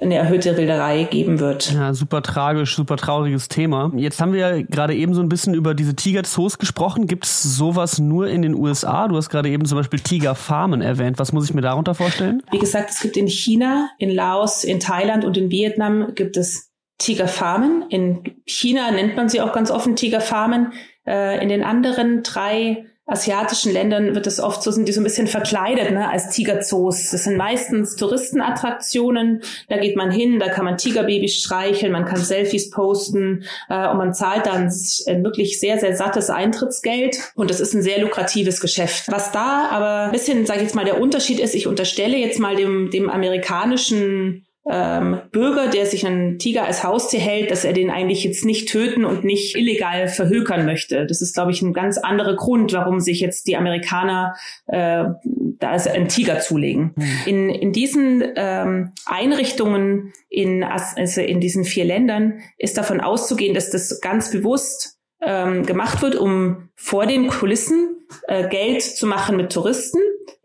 eine 0.00 0.16
erhöhte 0.16 0.56
Wilderei 0.56 1.04
geben 1.04 1.40
wird. 1.40 1.72
Ja, 1.72 1.94
super 1.94 2.22
tragisch, 2.22 2.76
super 2.76 2.96
trauriges 2.96 3.48
Thema. 3.48 3.90
Jetzt 3.96 4.20
haben 4.20 4.34
wir 4.34 4.40
ja 4.40 4.62
gerade 4.62 4.94
eben 4.94 5.14
so 5.14 5.22
ein 5.22 5.30
bisschen 5.30 5.54
über 5.54 5.74
diese 5.74 5.96
Tigerzoos 5.96 6.58
gesprochen. 6.58 7.06
Gibt 7.06 7.24
es 7.24 7.42
sowas 7.42 7.98
nur 7.98 8.28
in 8.28 8.42
den 8.42 8.54
USA? 8.54 9.08
Du 9.08 9.16
hast 9.16 9.30
gerade 9.30 9.48
eben 9.48 9.64
zum 9.64 9.78
Beispiel 9.78 9.98
Tigerfarmen 9.98 10.82
erwähnt. 10.82 11.18
Was 11.18 11.32
muss 11.32 11.46
ich 11.46 11.54
mir 11.54 11.62
darunter 11.62 11.94
vorstellen? 11.94 12.42
Wie 12.52 12.58
gesagt, 12.58 12.90
es 12.90 13.00
gibt 13.00 13.16
in 13.16 13.26
China, 13.26 13.88
in 13.98 14.10
Laos, 14.10 14.62
in 14.62 14.78
Thailand 14.78 15.24
und 15.24 15.36
in 15.38 15.50
Vietnam 15.50 16.14
gibt 16.14 16.36
es 16.36 16.67
Tigerfarmen. 16.98 17.84
In 17.90 18.42
China 18.44 18.90
nennt 18.90 19.16
man 19.16 19.28
sie 19.28 19.40
auch 19.40 19.52
ganz 19.52 19.70
offen 19.70 19.96
Tigerfarmen. 19.96 20.72
Äh, 21.06 21.42
in 21.42 21.48
den 21.48 21.64
anderen 21.64 22.22
drei 22.22 22.84
asiatischen 23.08 23.72
Ländern 23.72 24.14
wird 24.14 24.26
es 24.26 24.38
oft 24.38 24.62
so, 24.62 24.70
sind 24.70 24.86
die 24.86 24.92
so 24.92 25.00
ein 25.00 25.04
bisschen 25.04 25.26
verkleidet 25.26 25.90
ne, 25.92 26.10
als 26.10 26.28
Tigerzoos. 26.28 27.10
Das 27.10 27.24
sind 27.24 27.38
meistens 27.38 27.96
Touristenattraktionen. 27.96 29.40
Da 29.68 29.78
geht 29.78 29.96
man 29.96 30.10
hin, 30.10 30.38
da 30.38 30.48
kann 30.48 30.66
man 30.66 30.76
Tigerbabys 30.76 31.36
streicheln, 31.36 31.90
man 31.90 32.04
kann 32.04 32.18
Selfies 32.18 32.68
posten 32.70 33.44
äh, 33.70 33.88
und 33.88 33.96
man 33.96 34.12
zahlt 34.12 34.44
dann 34.44 34.66
ein 34.66 35.24
wirklich 35.24 35.58
sehr, 35.58 35.78
sehr 35.78 35.96
sattes 35.96 36.28
Eintrittsgeld. 36.28 37.32
Und 37.34 37.48
das 37.48 37.60
ist 37.60 37.72
ein 37.72 37.82
sehr 37.82 38.00
lukratives 38.00 38.60
Geschäft. 38.60 39.04
Was 39.08 39.32
da 39.32 39.68
aber 39.70 40.06
ein 40.06 40.12
bisschen, 40.12 40.44
sage 40.44 40.58
ich 40.58 40.64
jetzt 40.64 40.74
mal, 40.74 40.84
der 40.84 41.00
Unterschied 41.00 41.40
ist, 41.40 41.54
ich 41.54 41.66
unterstelle 41.66 42.18
jetzt 42.18 42.38
mal 42.38 42.56
dem, 42.56 42.90
dem 42.90 43.08
amerikanischen 43.08 44.44
ähm, 44.70 45.20
Bürger, 45.32 45.68
der 45.68 45.86
sich 45.86 46.06
einen 46.06 46.38
Tiger 46.38 46.64
als 46.64 46.84
Haustier 46.84 47.20
hält, 47.20 47.50
dass 47.50 47.64
er 47.64 47.72
den 47.72 47.90
eigentlich 47.90 48.22
jetzt 48.24 48.44
nicht 48.44 48.68
töten 48.68 49.04
und 49.04 49.24
nicht 49.24 49.56
illegal 49.56 50.08
verhökern 50.08 50.66
möchte. 50.66 51.06
Das 51.06 51.22
ist, 51.22 51.34
glaube 51.34 51.52
ich, 51.52 51.62
ein 51.62 51.72
ganz 51.72 51.96
anderer 51.96 52.36
Grund, 52.36 52.72
warum 52.72 53.00
sich 53.00 53.20
jetzt 53.20 53.46
die 53.46 53.56
Amerikaner 53.56 54.34
äh, 54.66 55.04
da 55.24 55.70
einen 55.70 56.08
Tiger 56.08 56.40
zulegen. 56.40 56.92
Mhm. 56.96 57.04
In, 57.26 57.50
in 57.50 57.72
diesen 57.72 58.22
ähm, 58.36 58.92
Einrichtungen 59.06 60.12
in, 60.28 60.62
also 60.62 61.20
in 61.20 61.40
diesen 61.40 61.64
vier 61.64 61.84
Ländern 61.84 62.40
ist 62.58 62.76
davon 62.76 63.00
auszugehen, 63.00 63.54
dass 63.54 63.70
das 63.70 64.00
ganz 64.00 64.30
bewusst 64.30 64.98
ähm, 65.22 65.64
gemacht 65.64 66.02
wird, 66.02 66.14
um 66.14 66.68
vor 66.76 67.06
den 67.06 67.28
Kulissen 67.28 67.96
äh, 68.26 68.48
Geld 68.48 68.82
zu 68.82 69.06
machen 69.06 69.36
mit 69.36 69.52
Touristen 69.52 69.98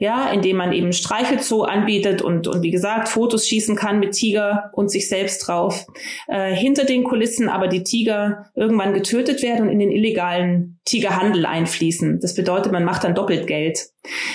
ja, 0.03 0.29
indem 0.31 0.57
man 0.57 0.73
eben 0.73 0.91
Streichelzoo 0.91 1.61
anbietet 1.61 2.21
und, 2.21 2.49
und 2.49 2.61
wie 2.61 2.71
gesagt 2.71 3.07
Fotos 3.07 3.47
schießen 3.47 3.77
kann 3.77 4.01
mit 4.01 4.11
Tiger 4.11 4.69
und 4.73 4.91
sich 4.91 5.07
selbst 5.07 5.47
drauf. 5.47 5.85
Äh, 6.27 6.53
hinter 6.53 6.83
den 6.83 7.05
Kulissen 7.05 7.47
aber 7.47 7.69
die 7.69 7.83
Tiger 7.83 8.47
irgendwann 8.53 8.93
getötet 8.93 9.41
werden 9.41 9.61
und 9.61 9.69
in 9.69 9.79
den 9.79 9.91
illegalen 9.91 10.77
Tigerhandel 10.83 11.45
einfließen. 11.45 12.19
Das 12.19 12.35
bedeutet, 12.35 12.73
man 12.73 12.83
macht 12.83 13.05
dann 13.05 13.15
doppelt 13.15 13.47
Geld. 13.47 13.87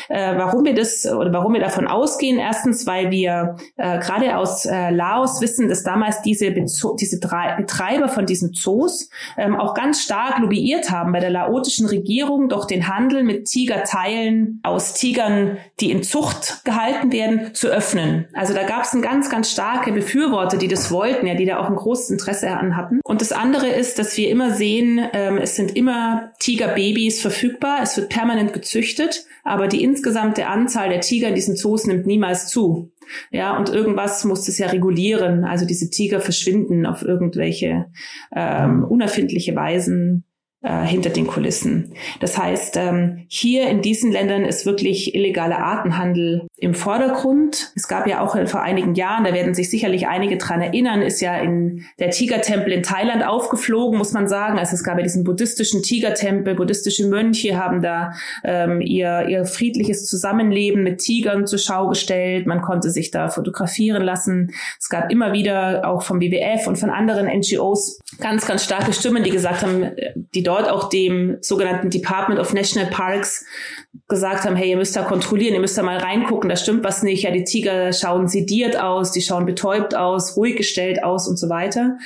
Äh, 0.09 0.39
warum 0.39 0.65
wir 0.65 0.75
das 0.75 1.05
oder 1.05 1.31
warum 1.35 1.53
wir 1.53 1.61
davon 1.61 1.87
ausgehen? 1.87 2.39
Erstens, 2.39 2.87
weil 2.87 3.11
wir 3.11 3.57
äh, 3.77 3.99
gerade 3.99 4.39
aus 4.39 4.65
äh, 4.65 4.89
Laos 4.89 5.43
wissen, 5.43 5.69
dass 5.69 5.83
damals 5.83 6.23
diese, 6.23 6.51
Bezo 6.51 6.97
diese 6.99 7.21
drei 7.21 7.55
Betreiber 7.57 8.09
von 8.09 8.25
diesen 8.25 8.55
Zoos 8.55 9.11
ähm, 9.37 9.57
auch 9.57 9.75
ganz 9.75 10.01
stark 10.01 10.39
lobbyiert 10.39 10.91
haben 10.91 11.13
bei 11.13 11.21
der 11.21 11.29
laotischen 11.29 11.87
Regierung, 11.87 12.49
doch 12.49 12.65
den 12.65 12.89
Handel 12.89 13.25
mit 13.25 13.45
Tigerteilen 13.45 14.61
aus 14.63 14.95
Tigern, 14.95 15.58
die 15.81 15.91
in 15.91 16.03
Zucht 16.03 16.65
gehalten 16.65 17.13
werden, 17.13 17.55
zu 17.55 17.69
öffnen. 17.69 18.27
Also 18.33 18.55
da 18.55 18.65
gab 18.65 18.85
es 18.85 18.93
ein 18.93 19.03
ganz, 19.03 19.31
ganz 19.31 19.51
starke 19.51 19.93
Befürworter, 19.93 20.57
die 20.57 20.69
das 20.69 20.91
wollten, 20.91 21.27
ja, 21.27 21.35
die 21.35 21.47
da 21.47 21.59
auch 21.59 21.69
ein 21.69 21.77
großes 21.77 22.11
Interesse 22.11 22.51
an 22.51 22.77
hatten. 22.77 23.01
Und 23.05 23.21
das 23.21 23.33
andere 23.33 23.69
ist, 23.69 23.99
dass 23.99 24.17
wir 24.17 24.29
immer 24.29 24.53
sehen, 24.53 25.01
ähm, 25.13 25.39
es 25.39 25.57
sind 25.57 25.77
immer 25.77 26.33
Tigerbabys 26.39 27.21
verfügbar, 27.21 27.81
es 27.83 27.97
wird 27.97 28.09
permanent 28.09 28.53
gezüchtet 28.53 29.27
aber 29.49 29.67
die 29.67 29.83
insgesamte 29.83 30.47
Anzahl 30.47 30.91
der 30.91 31.01
Tiger 31.01 31.29
in 31.29 31.35
diesen 31.35 31.57
Zoos 31.57 31.87
nimmt 31.87 32.07
niemals 32.07 32.49
zu. 32.49 32.93
Ja, 33.31 33.57
und 33.57 33.71
irgendwas 33.71 34.25
muss 34.25 34.47
es 34.47 34.59
ja 34.59 34.67
regulieren. 34.67 35.45
Also 35.45 35.65
diese 35.65 35.89
Tiger 35.89 36.21
verschwinden 36.21 36.85
auf 36.85 37.03
irgendwelche 37.03 37.87
ähm, 38.37 38.85
unerfindliche 38.85 39.57
Weisen 39.57 40.25
äh, 40.63 40.85
hinter 40.85 41.11
den 41.11 41.27
Kulissen. 41.27 41.95
Das 42.21 42.37
heißt, 42.37 42.77
ähm, 42.77 43.27
hier 43.29 43.69
in 43.69 43.81
diesen 43.81 44.11
Ländern 44.11 44.45
ist 44.45 44.67
wirklich 44.67 45.15
illegaler 45.15 45.59
Artenhandel 45.59 46.49
im 46.61 46.75
Vordergrund. 46.75 47.71
Es 47.77 47.87
gab 47.87 48.09
ja 48.09 48.21
auch 48.21 48.37
vor 48.49 48.63
einigen 48.63 48.95
Jahren, 48.97 49.25
da 49.25 49.33
werden 49.33 49.55
sich 49.55 49.71
sicherlich 49.71 50.09
einige 50.09 50.39
dran 50.39 50.61
erinnern, 50.61 51.03
ist 51.03 51.21
ja 51.21 51.37
in 51.39 51.85
der 52.01 52.11
Tigertempel 52.11 52.73
in 52.73 52.83
Thailand 52.83 53.25
aufgeflogen, 53.25 53.97
muss 53.97 54.13
man 54.13 54.27
sagen. 54.27 54.59
Also 54.59 54.75
es 54.75 54.83
gab 54.83 54.97
ja 54.97 55.05
diesen 55.05 55.23
buddhistischen 55.23 55.83
Tigertempel, 55.83 56.57
buddhistische 56.57 57.07
Mönche 57.07 57.57
haben 57.57 57.81
da 57.81 58.13
ähm, 58.43 58.81
ihr, 58.81 59.29
ihr 59.29 59.45
friedliches 59.45 60.07
Zusammenleben 60.07 60.83
mit 60.83 60.99
Tigern 60.99 61.47
zur 61.47 61.61
Schau 61.61 61.89
gestellt. 61.89 62.47
Man 62.47 62.61
konnte 62.61 62.91
sich 62.91 63.13
da 63.13 63.29
fotografieren 63.29 64.03
lassen. 64.03 64.51
Es 64.81 64.89
gab 64.89 65.13
immer 65.13 65.33
wieder 65.33 65.89
auch 65.89 66.03
vom 66.03 66.21
WWF 66.21 66.67
und 66.67 66.77
von 66.77 66.91
anderen 66.91 67.27
NGOs 67.27 68.01
ganz, 68.19 68.47
ganz 68.47 68.65
starke 68.65 68.93
Stimmen, 68.93 69.23
die 69.23 69.31
gesagt 69.31 69.63
haben, 69.63 69.93
die 70.35 70.43
dort 70.43 70.69
auch 70.69 70.89
dem 70.89 71.37
sogenannten 71.41 71.91
Department 71.91 72.41
of 72.41 72.53
National 72.53 72.91
Parks 72.91 73.47
gesagt 74.07 74.45
haben, 74.45 74.57
hey, 74.57 74.71
ihr 74.71 74.77
müsst 74.77 74.97
da 74.97 75.03
kontrollieren, 75.03 75.55
ihr 75.55 75.61
müsst 75.61 75.77
da 75.77 75.83
mal 75.83 75.99
reingucken, 75.99 76.49
da 76.49 76.57
stimmt 76.57 76.85
was 76.85 77.03
nicht. 77.03 77.25
Ja, 77.25 77.31
die 77.31 77.45
Tiger 77.45 77.93
schauen 77.93 78.29
sediert 78.29 78.81
aus, 78.81 79.13
die 79.13 79.21
schauen 79.21 79.47
betäubt 79.47 79.97
aus, 79.97 80.37
ruhig 80.37 80.57
gestellt 80.57 81.03
aus 81.03 81.29
und 81.29 81.39
so 81.39 81.49
weiter. 81.49 81.97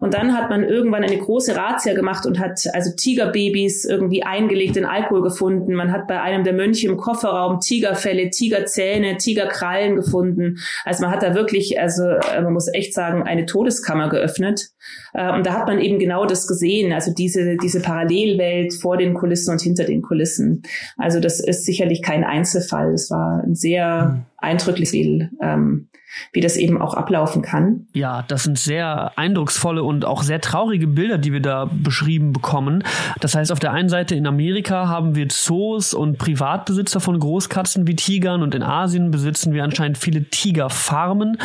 Und 0.00 0.14
dann 0.14 0.36
hat 0.36 0.48
man 0.48 0.64
irgendwann 0.64 1.04
eine 1.04 1.18
große 1.18 1.54
Razzia 1.54 1.94
gemacht 1.94 2.24
und 2.24 2.38
hat 2.38 2.62
also 2.72 2.90
Tigerbabys 2.96 3.84
irgendwie 3.84 4.22
eingelegt 4.22 4.76
in 4.76 4.86
Alkohol 4.86 5.22
gefunden. 5.22 5.74
Man 5.74 5.92
hat 5.92 6.06
bei 6.06 6.20
einem 6.20 6.42
der 6.44 6.54
Mönche 6.54 6.88
im 6.88 6.96
Kofferraum 6.96 7.60
Tigerfälle, 7.60 8.30
Tigerzähne, 8.30 9.18
Tigerkrallen 9.18 9.96
gefunden. 9.96 10.58
Also 10.84 11.02
man 11.04 11.12
hat 11.12 11.22
da 11.22 11.34
wirklich, 11.34 11.78
also 11.78 12.04
äh, 12.04 12.40
man 12.40 12.54
muss 12.54 12.72
echt 12.72 12.94
sagen, 12.94 13.24
eine 13.24 13.44
Todeskammer 13.44 14.08
geöffnet. 14.08 14.70
Äh, 15.12 15.34
und 15.34 15.44
da 15.44 15.52
hat 15.52 15.66
man 15.66 15.80
eben 15.80 15.98
genau 15.98 16.24
das 16.24 16.46
gesehen, 16.46 16.92
also 16.92 17.12
diese, 17.12 17.56
diese 17.56 17.80
Parallelwelt 17.80 18.74
vor 18.74 18.96
den 18.96 19.14
Kulissen 19.14 19.50
und 19.52 19.60
hinter 19.60 19.84
den 19.84 20.00
Kulissen. 20.02 20.62
Also 20.96 21.20
das 21.20 21.39
ist 21.40 21.64
sicherlich 21.64 22.02
kein 22.02 22.24
Einzelfall. 22.24 22.92
Es 22.92 23.10
war 23.10 23.42
ein 23.42 23.54
sehr 23.54 24.24
eindrückliches 24.40 24.90
Spiel. 24.90 25.30
Ähm, 25.40 25.88
wie 26.32 26.40
das 26.40 26.56
eben 26.56 26.80
auch 26.80 26.94
ablaufen 26.94 27.42
kann. 27.42 27.86
Ja, 27.92 28.24
das 28.26 28.44
sind 28.44 28.58
sehr 28.58 29.12
eindrucksvolle 29.16 29.82
und 29.82 30.04
auch 30.04 30.22
sehr 30.22 30.40
traurige 30.40 30.86
Bilder, 30.86 31.18
die 31.18 31.32
wir 31.32 31.40
da 31.40 31.70
beschrieben 31.72 32.32
bekommen. 32.32 32.84
Das 33.20 33.34
heißt, 33.34 33.52
auf 33.52 33.58
der 33.58 33.72
einen 33.72 33.88
Seite 33.88 34.14
in 34.14 34.26
Amerika 34.26 34.88
haben 34.88 35.14
wir 35.14 35.28
Zoos 35.28 35.94
und 35.94 36.18
Privatbesitzer 36.18 37.00
von 37.00 37.18
Großkatzen 37.18 37.86
wie 37.86 37.96
Tigern 37.96 38.42
und 38.42 38.54
in 38.54 38.62
Asien 38.62 39.10
besitzen 39.10 39.52
wir 39.54 39.64
anscheinend 39.64 39.98
viele 39.98 40.24
Tigerfarmen. 40.24 41.38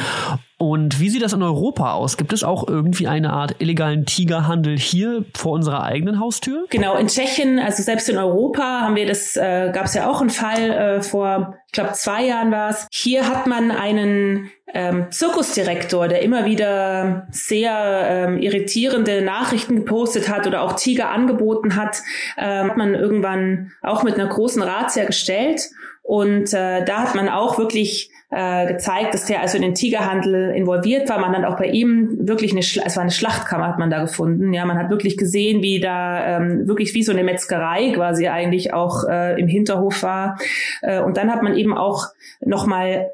Und 0.58 1.02
wie 1.02 1.10
sieht 1.10 1.22
das 1.22 1.34
in 1.34 1.44
Europa 1.44 1.94
aus? 1.94 2.16
Gibt 2.16 2.32
es 2.32 2.44
auch 2.44 2.66
irgendwie 2.66 3.08
eine 3.08 3.34
Art 3.34 3.56
illegalen 3.60 4.06
Tigerhandel 4.06 4.78
hier 4.78 5.26
vor 5.36 5.52
unserer 5.52 5.84
eigenen 5.84 6.20
Haustür? 6.20 6.66
Genau, 6.70 6.96
in 6.96 7.08
Tschechien, 7.08 7.60
also 7.60 7.84
selbst 7.84 8.08
in 8.08 8.18
Europa 8.18 8.82
haben 8.82 8.96
wir 8.96 9.06
das, 9.06 9.36
äh, 9.36 9.72
gab 9.74 9.86
es 9.86 9.96
ja 9.96 10.10
auch 10.10 10.22
einen 10.22 10.30
Fall 10.30 10.72
äh, 10.72 11.02
vor, 11.02 11.56
ich 11.68 11.72
glaube, 11.74 11.94
zwei 11.94 12.26
Jahren 12.26 12.52
war 12.52 12.70
es. 12.70 12.88
Hier 12.92 13.28
hat 13.28 13.48
man 13.48 13.72
einen 13.72 14.50
ähm, 14.74 15.12
Zirkusdirektor, 15.12 16.08
der 16.08 16.22
immer 16.22 16.46
wieder 16.46 17.28
sehr 17.32 18.06
ähm, 18.08 18.38
irritierende 18.38 19.22
Nachrichten 19.22 19.78
gepostet 19.78 20.30
hat 20.30 20.48
oder 20.48 20.62
auch 20.62 20.74
Tiger 20.74 21.10
angeboten 21.10 21.76
hat, 21.76 22.02
ähm, 22.38 22.70
hat 22.70 22.78
man 22.78 22.94
irgendwann 22.94 23.72
auch 23.82 24.04
mit 24.04 24.16
einer 24.16 24.28
großen 24.28 24.62
Razzia 24.62 25.06
gestellt. 25.06 25.70
Und 26.02 26.54
äh, 26.54 26.86
da 26.86 27.00
hat 27.00 27.16
man 27.16 27.30
auch 27.30 27.58
wirklich 27.58 28.12
äh, 28.36 28.68
gezeigt, 28.68 29.14
dass 29.14 29.26
der 29.26 29.42
also 29.42 29.56
in 29.56 29.62
den 29.62 29.76
Tigerhandel 29.76 30.52
involviert 30.52 31.08
war. 31.08 31.20
Man 31.20 31.36
hat 31.36 31.46
auch 31.46 31.58
bei 31.58 31.68
ihm 31.68 32.18
wirklich 32.20 32.52
eine, 32.52 32.64
Schla 32.64 32.84
es 32.86 32.98
war 32.98 33.02
eine 33.02 33.12
Schlachtkammer, 33.12 33.68
hat 33.68 33.80
man 33.80 33.90
da 33.90 34.02
gefunden. 34.02 34.52
Ja, 34.52 34.66
man 34.66 34.78
hat 34.78 34.90
wirklich 34.90 35.16
gesehen, 35.16 35.62
wie 35.62 35.80
da 35.80 36.38
ähm, 36.38 36.68
wirklich 36.68 36.94
wie 36.94 37.04
so 37.04 37.14
eine 37.14 37.24
Metzgerei 37.24 37.94
quasi 37.94 38.28
eigentlich 38.28 38.74
auch 38.74 39.08
äh, 39.08 39.40
im 39.40 39.48
Hinterhof 39.48 40.04
war. 40.04 40.38
Äh, 40.82 41.00
und 41.00 41.16
dann 41.16 41.32
hat 41.32 41.44
man 41.44 41.56
eben 41.56 41.78
auch 41.78 42.08
nochmal 42.42 43.12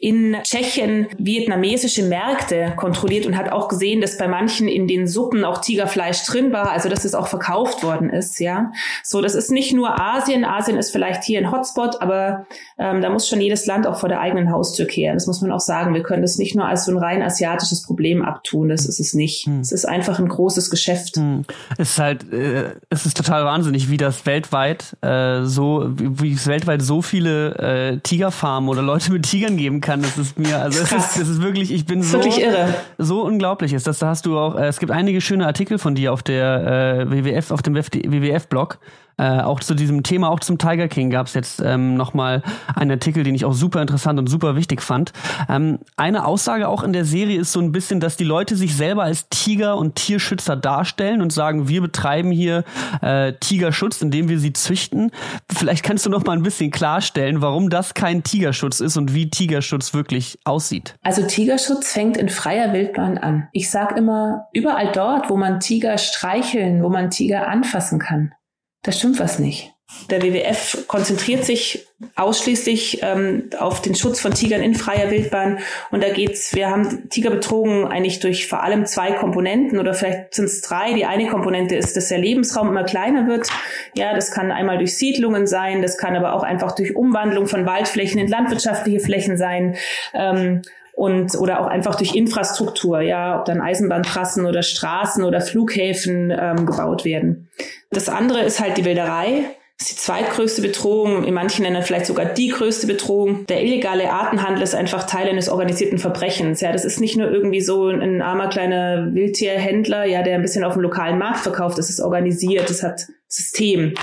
in 0.00 0.34
Tschechien 0.44 1.08
vietnamesische 1.18 2.02
Märkte 2.02 2.72
kontrolliert 2.76 3.26
und 3.26 3.36
hat 3.36 3.52
auch 3.52 3.68
gesehen, 3.68 4.00
dass 4.00 4.16
bei 4.16 4.28
manchen 4.28 4.66
in 4.66 4.88
den 4.88 5.06
Suppen 5.06 5.44
auch 5.44 5.58
Tigerfleisch 5.58 6.24
drin 6.24 6.52
war, 6.52 6.70
also 6.70 6.88
dass 6.88 7.04
es 7.04 7.14
auch 7.14 7.26
verkauft 7.26 7.82
worden 7.82 8.08
ist, 8.08 8.40
ja. 8.40 8.72
So, 9.04 9.20
das 9.20 9.34
ist 9.34 9.50
nicht 9.50 9.74
nur 9.74 10.00
Asien. 10.00 10.46
Asien 10.46 10.78
ist 10.78 10.90
vielleicht 10.90 11.22
hier 11.24 11.38
ein 11.38 11.52
Hotspot, 11.52 12.00
aber 12.00 12.46
ähm, 12.78 13.02
da 13.02 13.10
muss 13.10 13.28
schon 13.28 13.42
jedes 13.42 13.66
Land 13.66 13.86
auch 13.86 13.98
vor 13.98 14.08
der 14.08 14.20
eigenen 14.20 14.50
Haustür 14.50 14.86
kehren. 14.86 15.16
Das 15.16 15.26
muss 15.26 15.42
man 15.42 15.52
auch 15.52 15.60
sagen. 15.60 15.92
Wir 15.92 16.02
können 16.02 16.22
das 16.22 16.38
nicht 16.38 16.56
nur 16.56 16.64
als 16.64 16.86
so 16.86 16.92
ein 16.92 16.98
rein 16.98 17.22
asiatisches 17.22 17.82
Problem 17.82 18.22
abtun. 18.22 18.70
Das 18.70 18.86
ist 18.86 19.00
es 19.00 19.12
nicht. 19.12 19.44
Hm. 19.44 19.60
Es 19.60 19.70
ist 19.70 19.84
einfach 19.84 20.18
ein 20.18 20.28
großes 20.28 20.70
Geschäft. 20.70 21.16
Hm. 21.16 21.44
Es 21.76 21.90
ist 21.90 21.98
halt, 21.98 22.32
äh, 22.32 22.70
es 22.88 23.04
ist 23.04 23.18
total 23.18 23.44
wahnsinnig, 23.44 23.90
wie 23.90 23.98
das 23.98 24.24
weltweit 24.24 24.96
äh, 25.02 25.42
so, 25.42 25.90
wie, 25.94 26.32
es 26.32 26.46
weltweit 26.46 26.80
so 26.80 27.02
viele 27.02 27.54
äh, 27.58 27.98
Tigerfarmen 27.98 28.70
oder 28.70 28.80
Leute 28.80 29.12
mit 29.12 29.28
Tigern 29.28 29.58
geben 29.58 29.82
kann 29.82 29.89
kann. 29.90 30.02
Das 30.02 30.16
ist 30.18 30.38
mir, 30.38 30.60
also 30.60 30.82
es 30.82 30.92
ist, 30.92 31.16
es 31.16 31.28
ist 31.28 31.42
wirklich, 31.42 31.72
ich 31.72 31.84
bin 31.84 32.02
so, 32.02 32.18
wirklich 32.18 32.40
irre. 32.40 32.74
so 32.98 33.22
unglaublich 33.22 33.72
ist. 33.72 33.86
Das, 33.86 33.98
da 33.98 34.08
hast 34.08 34.26
du 34.26 34.38
auch, 34.38 34.56
äh, 34.56 34.66
es 34.66 34.78
gibt 34.78 34.92
einige 34.92 35.20
schöne 35.20 35.46
Artikel 35.46 35.78
von 35.78 35.94
dir 35.94 36.12
auf 36.12 36.22
der 36.22 37.06
äh, 37.06 37.10
WWF, 37.10 37.50
auf 37.50 37.62
dem 37.62 37.74
WWF-Blog. 37.74 38.78
Äh, 39.20 39.42
auch 39.42 39.60
zu 39.60 39.74
diesem 39.74 40.02
Thema, 40.02 40.30
auch 40.30 40.40
zum 40.40 40.56
Tiger 40.56 40.88
King 40.88 41.10
gab 41.10 41.26
es 41.26 41.34
jetzt 41.34 41.60
ähm, 41.60 41.94
nochmal 41.94 42.42
einen 42.74 42.92
Artikel, 42.92 43.22
den 43.22 43.34
ich 43.34 43.44
auch 43.44 43.52
super 43.52 43.82
interessant 43.82 44.18
und 44.18 44.28
super 44.28 44.56
wichtig 44.56 44.80
fand. 44.80 45.12
Ähm, 45.46 45.78
eine 45.96 46.24
Aussage 46.24 46.68
auch 46.68 46.82
in 46.82 46.94
der 46.94 47.04
Serie 47.04 47.38
ist 47.38 47.52
so 47.52 47.60
ein 47.60 47.70
bisschen, 47.70 48.00
dass 48.00 48.16
die 48.16 48.24
Leute 48.24 48.56
sich 48.56 48.74
selber 48.74 49.02
als 49.02 49.28
Tiger- 49.28 49.76
und 49.76 49.96
Tierschützer 49.96 50.56
darstellen 50.56 51.20
und 51.20 51.34
sagen, 51.34 51.68
wir 51.68 51.82
betreiben 51.82 52.30
hier 52.30 52.64
äh, 53.02 53.34
Tigerschutz, 53.34 54.00
indem 54.00 54.30
wir 54.30 54.38
sie 54.38 54.54
züchten. 54.54 55.10
Vielleicht 55.52 55.84
kannst 55.84 56.06
du 56.06 56.10
noch 56.10 56.24
mal 56.24 56.32
ein 56.32 56.42
bisschen 56.42 56.70
klarstellen, 56.70 57.42
warum 57.42 57.68
das 57.68 57.92
kein 57.92 58.22
Tigerschutz 58.22 58.80
ist 58.80 58.96
und 58.96 59.12
wie 59.12 59.28
Tigerschutz 59.28 59.92
wirklich 59.92 60.38
aussieht. 60.44 60.94
Also 61.02 61.26
Tigerschutz 61.26 61.92
fängt 61.92 62.16
in 62.16 62.30
freier 62.30 62.72
Wildbahn 62.72 63.18
an. 63.18 63.48
Ich 63.52 63.70
sage 63.70 63.96
immer, 63.96 64.46
überall 64.54 64.92
dort, 64.92 65.28
wo 65.28 65.36
man 65.36 65.60
Tiger 65.60 65.98
streicheln, 65.98 66.82
wo 66.82 66.88
man 66.88 67.10
Tiger 67.10 67.48
anfassen 67.48 67.98
kann, 67.98 68.32
da 68.82 68.92
stimmt 68.92 69.20
was 69.20 69.38
nicht. 69.38 69.72
Der 70.08 70.22
WWF 70.22 70.84
konzentriert 70.86 71.44
sich 71.44 71.86
ausschließlich 72.14 73.00
ähm, 73.02 73.50
auf 73.58 73.82
den 73.82 73.94
Schutz 73.94 74.20
von 74.20 74.32
Tigern 74.32 74.62
in 74.62 74.74
freier 74.74 75.10
Wildbahn. 75.10 75.58
Und 75.90 76.02
da 76.02 76.10
geht's, 76.10 76.54
wir 76.54 76.70
haben 76.70 77.08
Tigerbetrogen 77.10 77.86
eigentlich 77.86 78.20
durch 78.20 78.46
vor 78.46 78.62
allem 78.62 78.86
zwei 78.86 79.12
Komponenten 79.12 79.78
oder 79.78 79.92
vielleicht 79.92 80.34
sind 80.34 80.46
es 80.46 80.62
drei. 80.62 80.94
Die 80.94 81.04
eine 81.04 81.26
Komponente 81.26 81.74
ist, 81.74 81.96
dass 81.96 82.08
der 82.08 82.18
Lebensraum 82.18 82.68
immer 82.68 82.84
kleiner 82.84 83.26
wird. 83.26 83.48
Ja, 83.94 84.14
das 84.14 84.30
kann 84.30 84.52
einmal 84.52 84.78
durch 84.78 84.96
Siedlungen 84.96 85.46
sein, 85.46 85.82
das 85.82 85.98
kann 85.98 86.16
aber 86.16 86.34
auch 86.34 86.44
einfach 86.44 86.72
durch 86.72 86.94
Umwandlung 86.94 87.46
von 87.46 87.66
Waldflächen 87.66 88.20
in 88.20 88.28
landwirtschaftliche 88.28 89.00
Flächen 89.00 89.36
sein. 89.36 89.76
Ähm, 90.14 90.62
und 90.92 91.34
oder 91.36 91.60
auch 91.60 91.66
einfach 91.66 91.94
durch 91.94 92.14
Infrastruktur, 92.14 93.00
ja, 93.00 93.38
ob 93.38 93.46
dann 93.46 93.60
Eisenbahntrassen 93.60 94.44
oder 94.44 94.62
Straßen 94.62 95.24
oder 95.24 95.40
Flughäfen 95.40 96.30
ähm, 96.30 96.66
gebaut 96.66 97.04
werden. 97.04 97.48
Das 97.90 98.08
andere 98.08 98.42
ist 98.42 98.60
halt 98.60 98.76
die 98.76 98.84
Wilderei. 98.84 99.56
Das 99.78 99.88
ist 99.88 99.96
die 99.96 100.02
zweitgrößte 100.02 100.60
Bedrohung, 100.60 101.24
in 101.24 101.32
manchen 101.32 101.64
Ländern 101.64 101.82
vielleicht 101.82 102.04
sogar 102.04 102.26
die 102.26 102.48
größte 102.48 102.86
Bedrohung. 102.86 103.46
Der 103.46 103.62
illegale 103.62 104.12
Artenhandel 104.12 104.62
ist 104.62 104.74
einfach 104.74 105.04
Teil 105.04 105.28
eines 105.28 105.48
organisierten 105.48 105.98
Verbrechens. 105.98 106.60
Ja, 106.60 106.70
das 106.70 106.84
ist 106.84 107.00
nicht 107.00 107.16
nur 107.16 107.30
irgendwie 107.30 107.62
so 107.62 107.88
ein 107.88 108.20
armer 108.20 108.48
kleiner 108.48 109.14
Wildtierhändler, 109.14 110.04
ja, 110.04 110.22
der 110.22 110.34
ein 110.34 110.42
bisschen 110.42 110.64
auf 110.64 110.74
dem 110.74 110.82
lokalen 110.82 111.18
Markt 111.18 111.38
verkauft. 111.38 111.78
Das 111.78 111.88
ist 111.88 112.00
organisiert, 112.00 112.68
das 112.68 112.82
hat 112.82 113.06
System. 113.32 113.94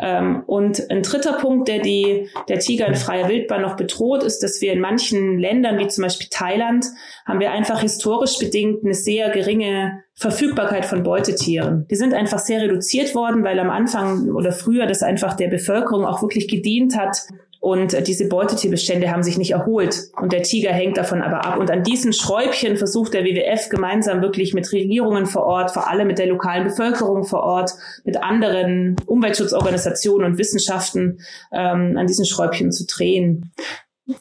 Ähm, 0.00 0.42
und 0.46 0.90
ein 0.90 1.02
dritter 1.02 1.34
Punkt, 1.34 1.68
der 1.68 1.78
die, 1.78 2.28
der 2.48 2.58
Tiger 2.58 2.88
in 2.88 2.96
freier 2.96 3.28
Wildbahn 3.28 3.62
noch 3.62 3.76
bedroht, 3.76 4.24
ist, 4.24 4.42
dass 4.42 4.60
wir 4.60 4.72
in 4.72 4.80
manchen 4.80 5.38
Ländern, 5.38 5.78
wie 5.78 5.86
zum 5.86 6.02
Beispiel 6.02 6.26
Thailand, 6.28 6.84
haben 7.24 7.38
wir 7.38 7.52
einfach 7.52 7.80
historisch 7.82 8.38
bedingt 8.38 8.84
eine 8.84 8.94
sehr 8.94 9.30
geringe 9.30 10.02
Verfügbarkeit 10.16 10.84
von 10.86 11.04
Beutetieren. 11.04 11.86
Die 11.88 11.94
sind 11.94 12.14
einfach 12.14 12.40
sehr 12.40 12.62
reduziert 12.62 13.14
worden, 13.14 13.44
weil 13.44 13.60
am 13.60 13.70
Anfang 13.70 14.30
oder 14.30 14.50
früher 14.50 14.86
das 14.86 15.04
einfach 15.04 15.34
der 15.34 15.48
Bevölkerung 15.48 16.04
auch 16.04 16.22
wirklich 16.22 16.48
gedient 16.48 16.96
hat, 16.96 17.18
und 17.64 18.06
diese 18.06 18.28
Beutetierbestände 18.28 19.10
haben 19.10 19.22
sich 19.22 19.38
nicht 19.38 19.52
erholt. 19.52 20.10
Und 20.20 20.34
der 20.34 20.42
Tiger 20.42 20.70
hängt 20.70 20.98
davon 20.98 21.22
aber 21.22 21.46
ab. 21.46 21.58
Und 21.58 21.70
an 21.70 21.82
diesen 21.82 22.12
Schräubchen 22.12 22.76
versucht 22.76 23.14
der 23.14 23.24
WWF 23.24 23.70
gemeinsam 23.70 24.20
wirklich 24.20 24.52
mit 24.52 24.70
Regierungen 24.70 25.24
vor 25.24 25.44
Ort, 25.46 25.70
vor 25.70 25.88
allem 25.88 26.06
mit 26.06 26.18
der 26.18 26.26
lokalen 26.26 26.64
Bevölkerung 26.64 27.24
vor 27.24 27.42
Ort, 27.42 27.70
mit 28.04 28.22
anderen 28.22 28.96
Umweltschutzorganisationen 29.06 30.32
und 30.32 30.38
Wissenschaften 30.38 31.20
ähm, 31.52 31.96
an 31.96 32.06
diesen 32.06 32.26
Schräubchen 32.26 32.70
zu 32.70 32.84
drehen. 32.86 33.50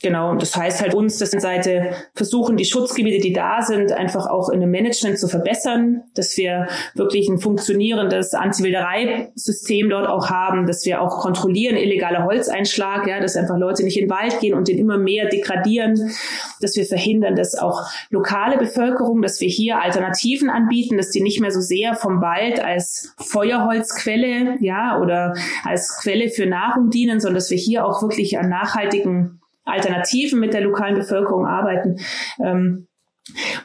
Genau, 0.02 0.32
und 0.32 0.42
das 0.42 0.56
heißt 0.56 0.82
halt 0.82 0.94
uns, 0.94 1.18
dass 1.18 1.32
Seite 1.32 1.92
versuchen, 2.16 2.56
die 2.56 2.64
Schutzgebiete, 2.64 3.22
die 3.22 3.34
da 3.34 3.62
sind, 3.62 3.92
einfach 3.92 4.28
auch 4.28 4.48
in 4.50 4.62
dem 4.62 4.72
Management 4.72 5.20
zu 5.20 5.28
verbessern, 5.28 6.04
dass 6.16 6.38
wir 6.38 6.68
wirklich 6.96 7.28
ein 7.28 7.38
funktionierendes 7.38 8.34
Anti-Wilderei-System 8.34 9.90
dort 9.90 10.08
auch 10.08 10.30
haben, 10.30 10.68
dass 10.68 10.86
wir 10.86 11.02
auch 11.02 11.20
kontrollieren 11.20 11.76
illegaler 11.76 12.24
Holzeinschlag, 12.24 13.08
ja, 13.08 13.20
dass 13.20 13.36
einfach 13.36 13.58
Leute 13.58 13.84
nicht 13.84 13.98
in 13.98 14.06
den 14.08 14.10
Wald 14.10 14.40
gehen 14.40 14.54
und 14.54 14.70
den 14.70 14.78
immer 14.78 14.98
mehr 14.98 15.28
degradieren, 15.28 16.14
dass 16.62 16.78
wir 16.78 16.86
verhindern, 16.86 17.36
dass 17.36 17.54
auch 17.56 17.82
lokale 18.10 18.58
Bevölkerung, 18.58 19.22
dass 19.22 19.42
wir 19.42 19.50
hier 19.50 19.82
Alternativen 19.82 20.50
anbieten, 20.50 20.96
dass 20.96 21.10
die 21.10 21.22
nicht 21.22 21.42
mehr 21.42 21.52
so 21.52 21.60
sehr 21.60 21.96
vom 21.96 22.22
Wald 22.22 22.64
als 22.64 23.14
Feuerholzquelle, 23.18 24.56
ja, 24.62 25.02
oder 25.02 25.36
als 25.66 26.00
Quelle 26.02 26.30
für 26.30 26.46
Nahrung 26.46 26.90
dienen, 26.90 27.20
sondern 27.20 27.36
dass 27.36 27.50
wir 27.50 27.58
hier 27.58 27.86
auch 27.86 28.02
wirklich 28.02 28.40
an 28.40 28.48
nachhaltigen 28.48 29.42
Alternativen 29.66 30.40
mit 30.40 30.54
der 30.54 30.62
lokalen 30.62 30.96
Bevölkerung 30.96 31.46
arbeiten. 31.46 31.98
Ähm, 32.44 32.88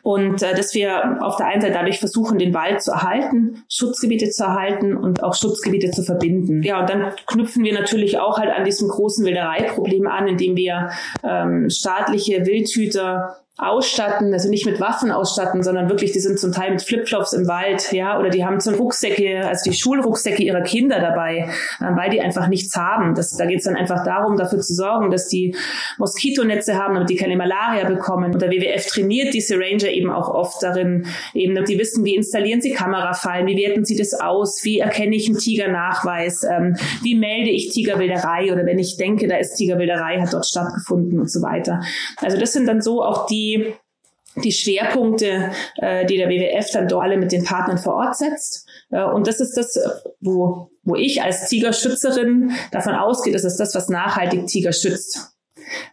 und 0.02 0.42
äh, 0.42 0.54
dass 0.54 0.74
wir 0.74 1.18
auf 1.20 1.36
der 1.36 1.46
einen 1.46 1.60
Seite 1.60 1.74
dadurch 1.74 1.98
versuchen, 1.98 2.38
den 2.38 2.54
Wald 2.54 2.80
zu 2.80 2.92
erhalten, 2.92 3.64
Schutzgebiete 3.68 4.30
zu 4.30 4.44
erhalten 4.44 4.96
und 4.96 5.22
auch 5.24 5.34
Schutzgebiete 5.34 5.90
zu 5.90 6.04
verbinden. 6.04 6.62
Ja, 6.62 6.80
und 6.80 6.88
dann 6.88 7.12
knüpfen 7.26 7.64
wir 7.64 7.74
natürlich 7.74 8.18
auch 8.18 8.38
halt 8.38 8.50
an 8.50 8.64
diesem 8.64 8.88
großen 8.88 9.24
Wildereiproblem 9.24 10.06
an, 10.06 10.28
indem 10.28 10.56
wir 10.56 10.90
ähm, 11.24 11.68
staatliche 11.70 12.46
Wildhüter 12.46 13.36
ausstatten, 13.58 14.32
also 14.32 14.48
nicht 14.48 14.66
mit 14.66 14.78
Waffen 14.78 15.10
ausstatten, 15.10 15.64
sondern 15.64 15.88
wirklich, 15.88 16.12
die 16.12 16.20
sind 16.20 16.38
zum 16.38 16.52
Teil 16.52 16.70
mit 16.70 16.80
Flipflops 16.80 17.32
im 17.32 17.48
Wald, 17.48 17.90
ja, 17.90 18.16
oder 18.16 18.30
die 18.30 18.44
haben 18.44 18.60
zum 18.60 18.74
Rucksäcke, 18.74 19.48
also 19.48 19.68
die 19.68 19.76
Schulrucksäcke 19.76 20.44
ihrer 20.44 20.60
Kinder 20.60 21.00
dabei, 21.00 21.50
äh, 21.80 21.96
weil 21.96 22.10
die 22.10 22.20
einfach 22.20 22.46
nichts 22.46 22.76
haben. 22.76 23.16
Das, 23.16 23.36
da 23.36 23.46
geht 23.46 23.58
es 23.58 23.64
dann 23.64 23.74
einfach 23.74 24.04
darum, 24.04 24.36
dafür 24.36 24.60
zu 24.60 24.74
sorgen, 24.74 25.10
dass 25.10 25.26
die 25.26 25.56
Moskitonetze 25.98 26.76
haben, 26.76 26.94
damit 26.94 27.10
die 27.10 27.16
keine 27.16 27.36
Malaria 27.36 27.84
bekommen. 27.88 28.32
Und 28.32 28.40
der 28.40 28.52
WWF 28.52 28.86
trainiert 28.86 29.34
diese 29.34 29.56
Ranger 29.56 29.88
eben 29.88 30.10
auch 30.10 30.28
oft 30.28 30.62
darin, 30.62 31.06
eben, 31.34 31.56
damit 31.56 31.68
die 31.68 31.80
wissen, 31.80 32.04
wie 32.04 32.14
installieren 32.14 32.60
sie 32.60 32.70
Kamerafallen, 32.70 33.48
wie 33.48 33.56
werten 33.56 33.84
sie 33.84 33.96
das 33.96 34.14
aus, 34.14 34.60
wie 34.62 34.78
erkenne 34.78 35.16
ich 35.16 35.26
einen 35.26 35.38
Tigernachweis, 35.38 36.44
ähm, 36.44 36.76
wie 37.02 37.16
melde 37.16 37.50
ich 37.50 37.70
Tigerwilderei 37.70 38.52
oder 38.52 38.64
wenn 38.66 38.78
ich 38.78 38.96
denke, 38.96 39.26
da 39.26 39.36
ist 39.36 39.56
Tigerwilderei, 39.56 40.20
hat 40.20 40.32
dort 40.32 40.46
stattgefunden 40.46 41.18
und 41.18 41.28
so 41.28 41.42
weiter. 41.42 41.80
Also 42.18 42.38
das 42.38 42.52
sind 42.52 42.66
dann 42.66 42.80
so 42.80 43.02
auch 43.02 43.26
die 43.26 43.47
die, 43.56 44.52
Schwerpunkte, 44.52 45.50
äh, 45.76 46.06
die 46.06 46.16
der 46.16 46.28
WWF 46.28 46.70
dann 46.72 46.88
dort 46.88 47.04
alle 47.04 47.16
mit 47.16 47.32
den 47.32 47.44
Partnern 47.44 47.78
vor 47.78 47.94
Ort 47.94 48.16
setzt. 48.16 48.68
Äh, 48.90 49.02
und 49.02 49.26
das 49.26 49.40
ist 49.40 49.56
das, 49.56 49.78
wo, 50.20 50.70
wo 50.82 50.94
ich 50.94 51.22
als 51.22 51.48
Tigerschützerin 51.48 52.52
davon 52.72 52.94
ausgehe, 52.94 53.32
das 53.32 53.44
ist 53.44 53.58
das, 53.58 53.74
was 53.74 53.88
nachhaltig 53.88 54.46
Tiger 54.46 54.72
schützt. 54.72 55.37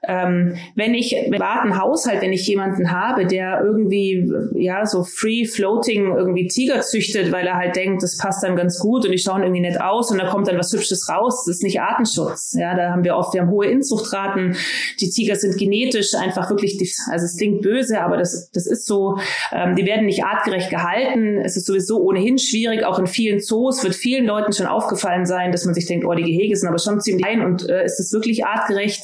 Ähm, 0.08 0.56
wenn 0.76 0.94
ich 0.94 1.16
im 1.16 1.32
privaten 1.32 1.80
Haushalt, 1.80 2.22
wenn 2.22 2.34
ich 2.34 2.48
jemanden 2.48 2.92
habe, 2.92 3.26
der 3.26 3.62
irgendwie 3.64 4.32
ja 4.54 4.86
so 4.86 5.04
free 5.04 5.46
floating 5.46 6.16
irgendwie 6.16 6.48
Tiger 6.48 6.82
züchtet, 6.82 7.32
weil 7.32 7.48
er 7.48 7.56
halt 7.56 7.76
denkt, 7.76 8.04
das 8.04 8.18
passt 8.18 8.44
dann 8.44 8.56
ganz 8.56 8.80
gut 8.80 9.06
und 9.06 9.12
die 9.12 9.18
schauen 9.18 9.42
irgendwie 9.42 9.62
nett 9.62 9.80
aus 9.80 10.12
und 10.12 10.18
da 10.18 10.28
kommt 10.28 10.48
dann 10.48 10.58
was 10.58 10.72
Hübsches 10.72 11.10
raus, 11.10 11.44
das 11.46 11.58
ist 11.58 11.64
nicht 11.64 11.82
Artenschutz. 11.82 12.56
Ja, 12.58 12.76
da 12.76 12.92
haben 12.92 13.04
wir 13.04 13.16
oft, 13.16 13.34
wir 13.34 13.42
haben 13.42 13.50
hohe 13.50 13.68
Inzuchtraten. 13.68 14.56
Die 15.00 15.10
Tiger 15.10 15.36
sind 15.36 15.58
genetisch 15.58 16.14
einfach 16.16 16.50
wirklich, 16.50 16.78
also 17.12 17.26
es 17.26 17.38
klingt 17.38 17.62
böse, 17.62 18.02
aber 18.02 18.18
das, 18.18 18.50
das 18.52 18.68
ist 18.68 18.86
so. 18.86 19.18
Ähm, 19.52 19.76
die 19.76 19.86
werden 19.86 20.06
nicht 20.06 20.24
artgerecht 20.24 20.70
gehalten. 20.70 21.40
Es 21.44 21.58
ist 21.58 21.66
sowieso 21.66 22.02
ohnehin 22.02 22.38
schwierig. 22.38 22.86
Auch 22.86 23.00
in 23.00 23.08
vielen 23.08 23.40
Zoos 23.40 23.84
wird 23.84 23.96
vielen 23.96 24.26
Leuten 24.26 24.54
schon 24.54 24.68
aufgefallen 24.68 25.26
sein, 25.26 25.52
dass 25.52 25.66
man 25.66 25.74
sich 25.74 25.88
denkt, 25.88 26.06
oh, 26.06 26.14
die 26.14 26.24
Gehege 26.24 26.56
sind 26.56 26.70
aber 26.70 26.80
schon 26.80 27.00
ziemlich 27.02 27.26
klein 27.26 27.42
und 27.42 27.68
äh, 27.68 27.86
ist 27.86 28.00
es 28.00 28.14
wirklich 28.14 28.46
artgerecht? 28.46 29.02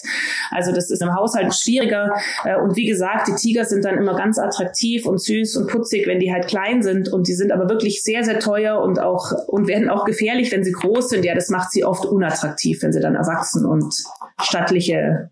Also 0.51 0.61
das 0.69 0.91
ist 0.91 1.02
im 1.02 1.15
Haushalt 1.15 1.56
schwieriger. 1.56 2.13
Äh, 2.43 2.58
und 2.58 2.76
wie 2.76 2.86
gesagt, 2.86 3.28
die 3.28 3.36
Tiger 3.36 3.65
sind 3.65 3.86
dann 3.86 3.97
immer 3.97 4.15
ganz 4.15 4.38
attraktiv 4.38 5.06
und 5.06 5.21
süß 5.21 5.58
und 5.58 5.67
putzig, 5.67 6.06
wenn 6.08 6.19
die 6.19 6.32
halt 6.32 6.47
klein 6.47 6.84
sind. 6.84 7.10
Und 7.10 7.28
die 7.28 7.34
sind 7.34 7.52
aber 7.52 7.69
wirklich 7.69 8.04
sehr, 8.04 8.24
sehr 8.24 8.39
teuer 8.39 8.82
und 8.82 9.00
auch 9.00 9.32
und 9.47 9.67
werden 9.67 9.89
auch 9.89 10.06
gefährlich, 10.06 10.52
wenn 10.52 10.63
sie 10.63 10.74
groß 10.74 11.10
sind. 11.10 11.26
Ja, 11.26 11.34
das 11.34 11.50
macht 11.50 11.71
sie 11.71 11.86
oft 11.86 12.06
unattraktiv, 12.06 12.84
wenn 12.84 12.91
sie 12.91 13.00
dann 13.00 13.15
erwachsen 13.15 13.65
und 13.65 13.93
stattliche 14.41 15.32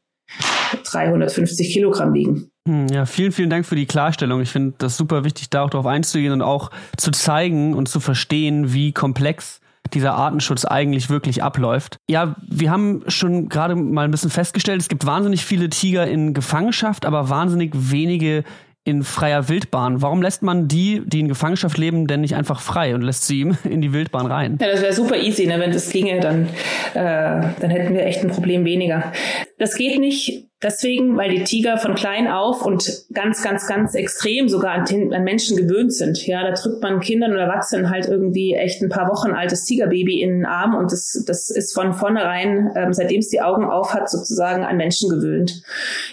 350 0.86 1.72
Kilogramm 1.72 2.14
wiegen. 2.14 2.52
Hm, 2.68 2.88
ja, 2.88 3.06
vielen, 3.06 3.32
vielen 3.32 3.50
Dank 3.50 3.66
für 3.66 3.76
die 3.76 3.86
Klarstellung. 3.86 4.42
Ich 4.42 4.50
finde 4.50 4.76
das 4.78 4.98
super 4.98 5.24
wichtig, 5.24 5.50
da 5.50 5.64
auch 5.64 5.70
darauf 5.70 5.88
einzugehen 5.88 6.34
und 6.34 6.42
auch 6.42 6.72
zu 6.98 7.12
zeigen 7.12 7.74
und 7.74 7.90
zu 7.90 8.00
verstehen, 8.00 8.74
wie 8.74 8.92
komplex 8.92 9.60
dieser 9.94 10.14
Artenschutz 10.14 10.66
eigentlich 10.66 11.10
wirklich 11.10 11.44
abläuft. 11.44 11.98
Ja, 12.10 12.36
wir 12.48 12.72
haben 12.72 13.04
schon 13.08 13.50
gerade 13.50 13.76
mal 13.76 14.06
ein 14.06 14.12
bisschen 14.12 14.30
festgestellt, 14.30 14.82
es 14.82 14.90
gibt 14.90 15.06
wahnsinnig 15.06 15.46
viele 15.46 15.70
Tiger 15.70 16.08
in 16.08 16.34
Gefangenschaft, 16.34 17.06
aber 17.06 17.30
wahnsinnig 17.30 17.72
wenige 17.74 18.44
in 18.86 19.04
freier 19.04 19.50
Wildbahn. 19.50 20.02
Warum 20.02 20.22
lässt 20.22 20.42
man 20.42 20.68
die, 20.68 21.04
die 21.06 21.20
in 21.20 21.28
Gefangenschaft 21.28 21.78
leben, 21.78 22.08
denn 22.08 22.22
nicht 22.22 22.36
einfach 22.36 22.60
frei 22.60 22.96
und 22.96 23.02
lässt 23.02 23.28
sie 23.28 23.52
in 23.64 23.82
die 23.82 23.94
Wildbahn 23.94 24.26
rein? 24.26 24.58
Ja, 24.60 24.72
das 24.72 24.82
wäre 24.82 24.94
super 24.94 25.18
easy, 25.18 25.46
ne? 25.46 25.60
wenn 25.60 25.72
das 25.72 25.90
ginge, 25.90 26.20
dann, 26.20 26.48
äh, 26.94 27.54
dann 27.60 27.70
hätten 27.70 27.94
wir 27.94 28.06
echt 28.06 28.24
ein 28.24 28.30
Problem 28.30 28.66
weniger. 28.66 29.12
Das 29.58 29.76
geht 29.76 30.00
nicht 30.00 30.49
Deswegen, 30.62 31.16
weil 31.16 31.30
die 31.30 31.46
Tiger 31.46 31.78
von 31.78 31.96
klein 31.96 32.28
auf 32.28 32.66
und 32.66 33.06
ganz, 33.14 33.42
ganz, 33.42 33.66
ganz 33.66 33.96
extrem 33.96 34.50
sogar 34.50 34.74
an, 34.74 35.14
an, 35.14 35.24
Menschen 35.24 35.56
gewöhnt 35.56 35.94
sind. 35.94 36.28
Ja, 36.28 36.44
da 36.44 36.52
drückt 36.52 36.84
man 36.84 37.00
Kindern 37.00 37.32
oder 37.32 37.44
Erwachsenen 37.44 37.90
halt 37.90 38.10
irgendwie 38.10 38.56
echt 38.56 38.82
ein 38.82 38.90
paar 38.90 39.08
Wochen 39.08 39.32
altes 39.32 39.64
Tigerbaby 39.64 40.22
in 40.22 40.40
den 40.40 40.46
Arm 40.46 40.76
und 40.76 40.92
das, 40.92 41.24
das 41.26 41.50
ist 41.50 41.74
von 41.74 41.94
vornherein, 41.94 42.72
ähm, 42.76 42.92
seitdem 42.92 43.20
es 43.20 43.30
die 43.30 43.40
Augen 43.40 43.64
auf 43.64 43.94
hat, 43.94 44.10
sozusagen 44.10 44.66
an 44.66 44.76
Menschen 44.76 45.10
gewöhnt. 45.10 45.64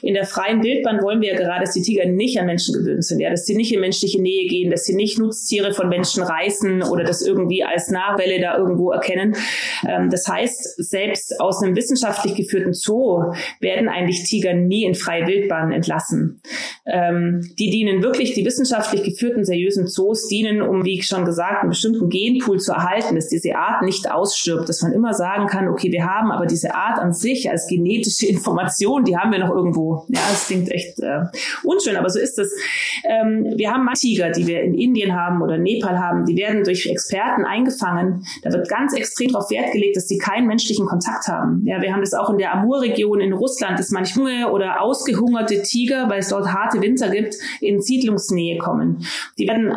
In 0.00 0.14
der 0.14 0.26
freien 0.26 0.62
Wildbahn 0.62 1.02
wollen 1.02 1.20
wir 1.20 1.32
ja 1.32 1.36
gerade, 1.36 1.62
dass 1.62 1.72
die 1.72 1.82
Tiger 1.82 2.06
nicht 2.06 2.38
an 2.38 2.46
Menschen 2.46 2.72
gewöhnt 2.72 3.04
sind. 3.04 3.18
Ja, 3.18 3.30
dass 3.30 3.46
sie 3.46 3.56
nicht 3.56 3.72
in 3.72 3.80
menschliche 3.80 4.22
Nähe 4.22 4.46
gehen, 4.46 4.70
dass 4.70 4.84
sie 4.84 4.94
nicht 4.94 5.18
Nutztiere 5.18 5.74
von 5.74 5.88
Menschen 5.88 6.22
reißen 6.22 6.84
oder 6.84 7.02
das 7.02 7.20
irgendwie 7.20 7.64
als 7.64 7.90
Nachwelle 7.90 8.40
da 8.40 8.56
irgendwo 8.56 8.92
erkennen. 8.92 9.34
Ähm, 9.88 10.08
das 10.08 10.28
heißt, 10.28 10.76
selbst 10.84 11.40
aus 11.40 11.64
einem 11.64 11.74
wissenschaftlich 11.74 12.36
geführten 12.36 12.72
Zoo 12.72 13.32
werden 13.58 13.88
eigentlich 13.88 14.22
Tiger 14.22 14.35
Tiger 14.36 14.54
nie 14.54 14.84
in 14.84 14.94
freie 14.94 15.26
Wildbahn 15.26 15.72
entlassen. 15.72 16.40
Ähm, 16.86 17.40
die 17.58 17.70
dienen 17.70 18.02
wirklich, 18.02 18.34
die 18.34 18.44
wissenschaftlich 18.44 19.02
geführten 19.02 19.44
seriösen 19.44 19.86
Zoos 19.86 20.28
dienen, 20.28 20.62
um, 20.62 20.84
wie 20.84 20.98
ich 20.98 21.06
schon 21.06 21.24
gesagt, 21.24 21.62
einen 21.62 21.70
bestimmten 21.70 22.08
Genpool 22.08 22.60
zu 22.60 22.72
erhalten, 22.72 23.14
dass 23.14 23.28
diese 23.28 23.56
Art 23.56 23.82
nicht 23.82 24.10
ausstirbt, 24.10 24.68
dass 24.68 24.82
man 24.82 24.92
immer 24.92 25.14
sagen 25.14 25.46
kann, 25.46 25.68
okay, 25.68 25.90
wir 25.90 26.04
haben 26.04 26.30
aber 26.30 26.46
diese 26.46 26.74
Art 26.74 26.98
an 26.98 27.12
sich 27.12 27.50
als 27.50 27.66
genetische 27.66 28.26
Information, 28.28 29.04
die 29.04 29.16
haben 29.16 29.32
wir 29.32 29.38
noch 29.38 29.50
irgendwo. 29.50 30.06
Ja, 30.08 30.20
das 30.30 30.46
klingt 30.46 30.70
echt 30.70 31.00
äh, 31.00 31.24
unschön, 31.64 31.96
aber 31.96 32.10
so 32.10 32.20
ist 32.20 32.38
es. 32.38 32.52
Ähm, 33.04 33.54
wir 33.56 33.72
haben 33.72 33.86
Tiger, 33.94 34.30
die 34.30 34.46
wir 34.46 34.62
in 34.62 34.74
Indien 34.74 35.14
haben 35.14 35.42
oder 35.42 35.58
Nepal 35.58 35.98
haben, 35.98 36.24
die 36.24 36.36
werden 36.36 36.64
durch 36.64 36.86
Experten 36.86 37.44
eingefangen. 37.44 38.24
Da 38.42 38.52
wird 38.52 38.68
ganz 38.68 38.94
extrem 38.94 39.32
darauf 39.32 39.50
Wert 39.50 39.72
gelegt, 39.72 39.96
dass 39.96 40.08
sie 40.08 40.18
keinen 40.18 40.46
menschlichen 40.46 40.86
Kontakt 40.86 41.28
haben. 41.28 41.62
Ja, 41.64 41.80
wir 41.80 41.92
haben 41.92 42.00
das 42.00 42.14
auch 42.14 42.30
in 42.30 42.38
der 42.38 42.52
Amur-Region 42.52 43.20
in 43.20 43.32
Russland, 43.32 43.78
dass 43.78 43.90
manchmal 43.90 44.25
oder 44.50 44.80
ausgehungerte 44.80 45.62
Tiger, 45.62 46.08
weil 46.08 46.20
es 46.20 46.28
dort 46.28 46.48
harte 46.48 46.80
Winter 46.80 47.10
gibt, 47.10 47.34
in 47.60 47.80
Siedlungsnähe 47.80 48.58
kommen. 48.58 49.06
Die 49.38 49.48
werden 49.48 49.72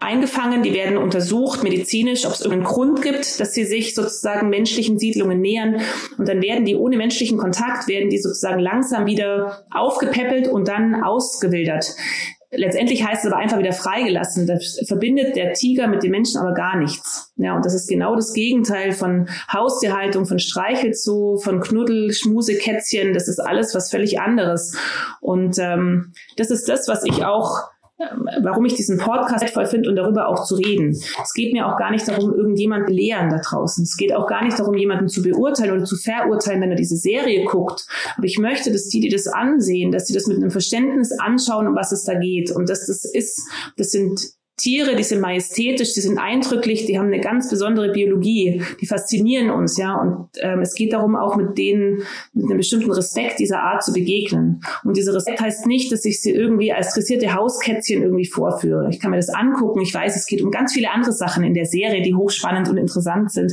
eingefangen, 0.00 0.62
die 0.62 0.72
werden 0.72 0.96
untersucht 0.96 1.62
medizinisch, 1.62 2.26
ob 2.26 2.32
es 2.32 2.40
irgendeinen 2.40 2.72
Grund 2.72 3.02
gibt, 3.02 3.38
dass 3.38 3.52
sie 3.52 3.64
sich 3.64 3.94
sozusagen 3.94 4.48
menschlichen 4.48 4.98
Siedlungen 4.98 5.40
nähern 5.40 5.82
und 6.16 6.26
dann 6.26 6.42
werden 6.42 6.64
die 6.64 6.74
ohne 6.74 6.96
menschlichen 6.96 7.38
Kontakt, 7.38 7.86
werden 7.86 8.08
die 8.08 8.18
sozusagen 8.18 8.60
langsam 8.60 9.06
wieder 9.06 9.66
aufgepäppelt 9.70 10.48
und 10.48 10.68
dann 10.68 11.04
ausgewildert. 11.04 11.94
Letztendlich 12.52 13.06
heißt 13.06 13.24
es 13.24 13.30
aber 13.30 13.40
einfach 13.40 13.58
wieder 13.58 13.72
freigelassen. 13.72 14.46
Da 14.46 14.58
verbindet 14.86 15.36
der 15.36 15.52
Tiger 15.52 15.86
mit 15.86 16.02
dem 16.02 16.10
Menschen 16.10 16.40
aber 16.40 16.52
gar 16.52 16.76
nichts. 16.76 17.32
Ja, 17.36 17.54
und 17.54 17.64
das 17.64 17.74
ist 17.74 17.88
genau 17.88 18.16
das 18.16 18.32
Gegenteil 18.32 18.90
von 18.90 19.28
Haustierhaltung, 19.52 20.26
von 20.26 20.40
Streichelzoo, 20.40 21.38
von 21.38 21.60
Knuddel, 21.60 22.12
Schmuse, 22.12 22.56
Kätzchen. 22.56 23.14
Das 23.14 23.28
ist 23.28 23.38
alles 23.38 23.74
was 23.74 23.90
völlig 23.90 24.20
anderes. 24.20 24.76
Und 25.20 25.58
ähm, 25.58 26.12
das 26.36 26.50
ist 26.50 26.68
das, 26.68 26.88
was 26.88 27.04
ich 27.04 27.24
auch 27.24 27.70
warum 28.42 28.64
ich 28.64 28.74
diesen 28.74 28.98
Podcast 28.98 29.48
voll 29.50 29.66
finde 29.66 29.90
und 29.90 29.96
darüber 29.96 30.28
auch 30.28 30.44
zu 30.44 30.56
reden. 30.56 30.90
Es 31.22 31.32
geht 31.34 31.52
mir 31.52 31.66
auch 31.66 31.76
gar 31.76 31.90
nicht 31.90 32.08
darum, 32.08 32.32
irgendjemand 32.34 32.86
belehren 32.86 33.30
da 33.30 33.38
draußen. 33.38 33.84
Es 33.84 33.96
geht 33.96 34.14
auch 34.14 34.26
gar 34.26 34.44
nicht 34.44 34.58
darum, 34.58 34.74
jemanden 34.76 35.08
zu 35.08 35.22
beurteilen 35.22 35.72
oder 35.72 35.84
zu 35.84 35.96
verurteilen, 35.96 36.60
wenn 36.62 36.70
er 36.70 36.76
diese 36.76 36.96
Serie 36.96 37.44
guckt. 37.44 37.86
Aber 38.16 38.26
ich 38.26 38.38
möchte, 38.38 38.72
dass 38.72 38.88
die, 38.88 39.00
die 39.00 39.08
das 39.08 39.26
ansehen, 39.26 39.92
dass 39.92 40.06
sie 40.06 40.14
das 40.14 40.26
mit 40.26 40.38
einem 40.38 40.50
Verständnis 40.50 41.12
anschauen, 41.12 41.68
um 41.68 41.74
was 41.74 41.92
es 41.92 42.04
da 42.04 42.14
geht. 42.14 42.50
Und 42.50 42.68
dass 42.68 42.86
das 42.86 43.04
ist, 43.04 43.42
das 43.76 43.90
sind 43.90 44.20
Tiere, 44.60 44.94
die 44.94 45.02
sind 45.02 45.20
majestätisch, 45.20 45.94
die 45.94 46.00
sind 46.00 46.18
eindrücklich, 46.18 46.86
die 46.86 46.98
haben 46.98 47.06
eine 47.06 47.20
ganz 47.20 47.48
besondere 47.48 47.92
Biologie, 47.92 48.62
die 48.80 48.86
faszinieren 48.86 49.50
uns, 49.50 49.78
ja. 49.78 49.94
Und 49.94 50.28
ähm, 50.40 50.60
es 50.60 50.74
geht 50.74 50.92
darum, 50.92 51.16
auch 51.16 51.36
mit 51.36 51.56
denen 51.56 52.02
mit 52.32 52.44
einem 52.44 52.58
bestimmten 52.58 52.90
Respekt 52.90 53.38
dieser 53.38 53.60
Art 53.60 53.82
zu 53.82 53.92
begegnen. 53.92 54.62
Und 54.84 54.96
dieser 54.96 55.14
Respekt 55.14 55.40
heißt 55.40 55.66
nicht, 55.66 55.90
dass 55.90 56.04
ich 56.04 56.20
sie 56.20 56.30
irgendwie 56.30 56.72
als 56.72 56.94
dressierte 56.94 57.34
Hauskätzchen 57.34 58.02
irgendwie 58.02 58.26
vorführe. 58.26 58.88
Ich 58.90 59.00
kann 59.00 59.10
mir 59.10 59.16
das 59.16 59.30
angucken. 59.30 59.80
Ich 59.80 59.94
weiß, 59.94 60.14
es 60.14 60.26
geht 60.26 60.42
um 60.42 60.50
ganz 60.50 60.74
viele 60.74 60.90
andere 60.90 61.12
Sachen 61.12 61.42
in 61.42 61.54
der 61.54 61.66
Serie, 61.66 62.02
die 62.02 62.14
hochspannend 62.14 62.68
und 62.68 62.76
interessant 62.76 63.32
sind. 63.32 63.52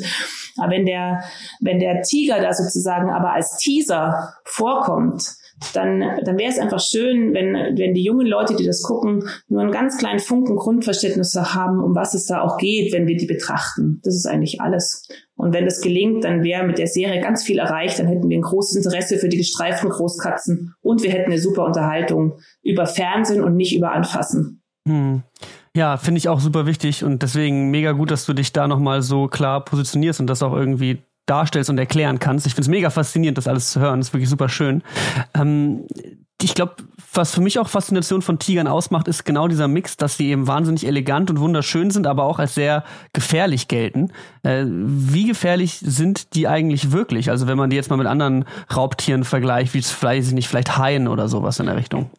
Aber 0.57 0.71
wenn 0.71 0.85
der, 0.85 1.23
wenn 1.61 1.79
der 1.79 2.01
Tiger 2.01 2.41
da 2.41 2.53
sozusagen 2.53 3.09
aber 3.09 3.33
als 3.33 3.57
Teaser 3.57 4.33
vorkommt, 4.43 5.37
dann, 5.73 6.03
dann 6.23 6.37
wäre 6.37 6.51
es 6.51 6.59
einfach 6.59 6.79
schön, 6.79 7.33
wenn, 7.33 7.53
wenn 7.53 7.93
die 7.93 8.03
jungen 8.03 8.27
Leute, 8.27 8.55
die 8.55 8.65
das 8.65 8.83
gucken, 8.83 9.27
nur 9.47 9.61
einen 9.61 9.71
ganz 9.71 9.97
kleinen 9.97 10.19
Funken 10.19 10.55
Grundverständnis 10.55 11.35
haben, 11.35 11.83
um 11.83 11.95
was 11.95 12.13
es 12.13 12.25
da 12.25 12.41
auch 12.41 12.57
geht, 12.57 12.93
wenn 12.93 13.07
wir 13.07 13.17
die 13.17 13.25
betrachten. 13.25 13.99
Das 14.03 14.15
ist 14.15 14.27
eigentlich 14.27 14.61
alles. 14.61 15.07
Und 15.35 15.53
wenn 15.53 15.65
das 15.65 15.81
gelingt, 15.81 16.23
dann 16.23 16.43
wäre 16.43 16.65
mit 16.65 16.77
der 16.77 16.87
Serie 16.87 17.21
ganz 17.21 17.43
viel 17.43 17.59
erreicht. 17.59 17.99
Dann 17.99 18.07
hätten 18.07 18.29
wir 18.29 18.37
ein 18.37 18.43
großes 18.43 18.75
Interesse 18.77 19.17
für 19.17 19.29
die 19.29 19.37
gestreiften 19.37 19.89
Großkatzen 19.89 20.75
und 20.81 21.03
wir 21.03 21.11
hätten 21.11 21.31
eine 21.31 21.39
super 21.39 21.65
Unterhaltung 21.65 22.39
über 22.61 22.85
Fernsehen 22.85 23.43
und 23.43 23.55
nicht 23.55 23.75
über 23.75 23.91
Anfassen. 23.91 24.61
Hm. 24.87 25.23
Ja, 25.75 25.97
finde 25.97 26.17
ich 26.17 26.27
auch 26.27 26.39
super 26.39 26.65
wichtig 26.65 27.03
und 27.03 27.21
deswegen 27.21 27.69
mega 27.69 27.91
gut, 27.91 28.09
dass 28.09 28.25
du 28.25 28.33
dich 28.33 28.51
da 28.51 28.67
nochmal 28.67 29.03
so 29.03 29.27
klar 29.27 29.63
positionierst 29.63 30.19
und 30.19 30.27
das 30.27 30.41
auch 30.41 30.53
irgendwie 30.53 31.03
darstellst 31.27 31.69
und 31.69 31.77
erklären 31.77 32.19
kannst. 32.19 32.47
Ich 32.47 32.55
finde 32.55 32.63
es 32.63 32.69
mega 32.69 32.89
faszinierend, 32.89 33.37
das 33.37 33.47
alles 33.47 33.71
zu 33.71 33.79
hören. 33.79 33.99
Das 33.99 34.09
ist 34.09 34.13
wirklich 34.13 34.29
super 34.29 34.49
schön. 34.49 34.81
Ähm, 35.35 35.85
ich 36.41 36.53
glaube, 36.53 36.75
was 37.13 37.33
für 37.33 37.41
mich 37.41 37.57
auch 37.57 37.67
Faszination 37.67 38.21
von 38.21 38.37
Tigern 38.37 38.67
ausmacht, 38.67 39.07
ist 39.07 39.23
genau 39.23 39.47
dieser 39.47 39.67
Mix, 39.67 39.97
dass 39.97 40.17
sie 40.17 40.29
eben 40.29 40.45
wahnsinnig 40.45 40.85
elegant 40.85 41.31
und 41.31 41.39
wunderschön 41.39 41.89
sind, 41.89 42.05
aber 42.05 42.23
auch 42.23 42.37
als 42.37 42.53
sehr 42.53 42.83
gefährlich 43.11 43.67
gelten. 43.67 44.11
Äh, 44.43 44.65
wie 44.67 45.25
gefährlich 45.25 45.79
sind 45.79 46.35
die 46.35 46.47
eigentlich 46.47 46.91
wirklich? 46.91 47.31
Also 47.31 47.47
wenn 47.47 47.57
man 47.57 47.71
die 47.71 47.75
jetzt 47.75 47.89
mal 47.89 47.97
mit 47.97 48.07
anderen 48.07 48.45
Raubtieren 48.73 49.23
vergleicht, 49.23 49.73
wie 49.73 49.81
vielleicht 49.81 50.31
nicht 50.31 50.47
vielleicht 50.47 50.77
Haien 50.77 51.07
oder 51.07 51.27
sowas 51.27 51.59
in 51.59 51.65
der 51.65 51.75
Richtung. 51.75 52.11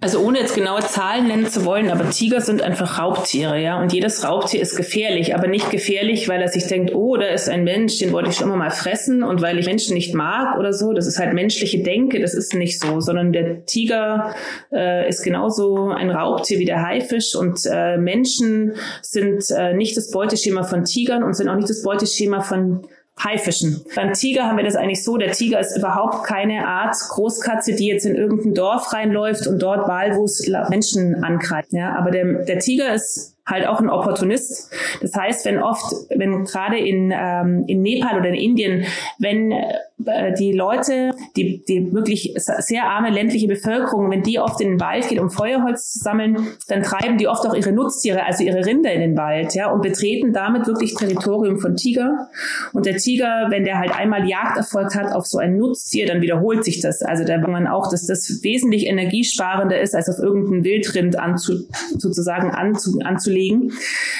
Also 0.00 0.20
ohne 0.20 0.38
jetzt 0.38 0.54
genaue 0.54 0.80
Zahlen 0.80 1.26
nennen 1.26 1.46
zu 1.46 1.64
wollen, 1.64 1.90
aber 1.90 2.08
Tiger 2.08 2.40
sind 2.40 2.62
einfach 2.62 3.00
Raubtiere, 3.00 3.60
ja. 3.60 3.80
Und 3.80 3.92
jedes 3.92 4.24
Raubtier 4.24 4.60
ist 4.60 4.76
gefährlich, 4.76 5.34
aber 5.34 5.48
nicht 5.48 5.70
gefährlich, 5.70 6.28
weil 6.28 6.40
er 6.40 6.46
sich 6.46 6.68
denkt, 6.68 6.94
oh, 6.94 7.16
da 7.16 7.26
ist 7.26 7.48
ein 7.48 7.64
Mensch, 7.64 7.98
den 7.98 8.12
wollte 8.12 8.30
ich 8.30 8.36
schon 8.36 8.46
immer 8.46 8.56
mal 8.56 8.70
fressen 8.70 9.24
und 9.24 9.42
weil 9.42 9.58
ich 9.58 9.66
Menschen 9.66 9.94
nicht 9.94 10.14
mag 10.14 10.56
oder 10.56 10.72
so. 10.72 10.92
Das 10.92 11.08
ist 11.08 11.18
halt 11.18 11.34
menschliche 11.34 11.82
Denke, 11.82 12.20
das 12.20 12.32
ist 12.32 12.54
nicht 12.54 12.80
so, 12.80 13.00
sondern 13.00 13.32
der 13.32 13.66
Tiger 13.66 14.36
äh, 14.72 15.08
ist 15.08 15.24
genauso 15.24 15.88
ein 15.88 16.10
Raubtier 16.10 16.60
wie 16.60 16.64
der 16.64 16.82
Haifisch 16.82 17.34
und 17.34 17.58
äh, 17.66 17.98
Menschen 17.98 18.74
sind 19.02 19.50
äh, 19.50 19.74
nicht 19.74 19.96
das 19.96 20.12
Beuteschema 20.12 20.62
von 20.62 20.84
Tigern 20.84 21.24
und 21.24 21.34
sind 21.34 21.48
auch 21.48 21.56
nicht 21.56 21.70
das 21.70 21.82
Beuteschema 21.82 22.40
von 22.40 22.86
Haifischen. 23.22 23.84
Beim 23.94 24.12
Tiger 24.14 24.44
haben 24.44 24.56
wir 24.56 24.64
das 24.64 24.74
eigentlich 24.74 25.04
so, 25.04 25.16
der 25.16 25.32
Tiger 25.32 25.60
ist 25.60 25.76
überhaupt 25.76 26.24
keine 26.24 26.66
Art 26.66 26.96
Großkatze, 27.10 27.74
die 27.74 27.86
jetzt 27.86 28.06
in 28.06 28.16
irgendein 28.16 28.54
Dorf 28.54 28.92
reinläuft 28.92 29.46
und 29.46 29.60
dort 29.60 29.86
wahllos 29.86 30.46
Menschen 30.70 31.22
angreift. 31.22 31.72
Ja, 31.72 31.94
aber 31.96 32.10
der, 32.10 32.44
der 32.44 32.58
Tiger 32.58 32.94
ist 32.94 33.31
halt 33.46 33.66
auch 33.66 33.80
ein 33.80 33.90
Opportunist. 33.90 34.72
Das 35.00 35.14
heißt, 35.14 35.44
wenn 35.46 35.62
oft, 35.62 35.84
wenn 36.14 36.44
gerade 36.44 36.78
in, 36.78 37.12
ähm, 37.14 37.64
in 37.66 37.82
Nepal 37.82 38.18
oder 38.18 38.28
in 38.28 38.34
Indien, 38.34 38.84
wenn 39.18 39.52
äh, 39.52 40.34
die 40.38 40.52
Leute, 40.52 41.12
die, 41.36 41.64
die 41.64 41.92
wirklich 41.92 42.34
sehr 42.36 42.84
arme 42.84 43.10
ländliche 43.10 43.48
Bevölkerung, 43.48 44.10
wenn 44.10 44.22
die 44.22 44.38
oft 44.38 44.60
in 44.60 44.70
den 44.70 44.80
Wald 44.80 45.08
geht, 45.08 45.18
um 45.18 45.30
Feuerholz 45.30 45.92
zu 45.92 45.98
sammeln, 46.00 46.36
dann 46.68 46.82
treiben 46.82 47.18
die 47.18 47.28
oft 47.28 47.46
auch 47.46 47.54
ihre 47.54 47.72
Nutztiere, 47.72 48.24
also 48.24 48.44
ihre 48.44 48.64
Rinder 48.64 48.92
in 48.92 49.00
den 49.00 49.16
Wald, 49.16 49.54
ja, 49.54 49.70
und 49.70 49.82
betreten 49.82 50.32
damit 50.32 50.66
wirklich 50.66 50.94
Territorium 50.94 51.58
von 51.58 51.76
Tiger. 51.76 52.28
Und 52.72 52.86
der 52.86 52.96
Tiger, 52.96 53.46
wenn 53.50 53.64
der 53.64 53.78
halt 53.78 53.94
einmal 53.96 54.28
Jagderfolg 54.28 54.94
hat 54.94 55.12
auf 55.12 55.26
so 55.26 55.38
ein 55.38 55.56
Nutztier, 55.56 56.06
dann 56.06 56.22
wiederholt 56.22 56.64
sich 56.64 56.80
das. 56.80 57.02
Also 57.02 57.24
da 57.24 57.38
man 57.38 57.66
auch, 57.66 57.90
dass 57.90 58.06
das 58.06 58.40
wesentlich 58.42 58.86
energiesparender 58.86 59.80
ist, 59.80 59.94
als 59.94 60.08
auf 60.08 60.18
irgendein 60.18 60.64
Wildrind 60.64 61.18
anzu, 61.18 61.66
sozusagen 61.98 62.50
anzu, 62.50 62.98
anzulegen. 63.32 63.72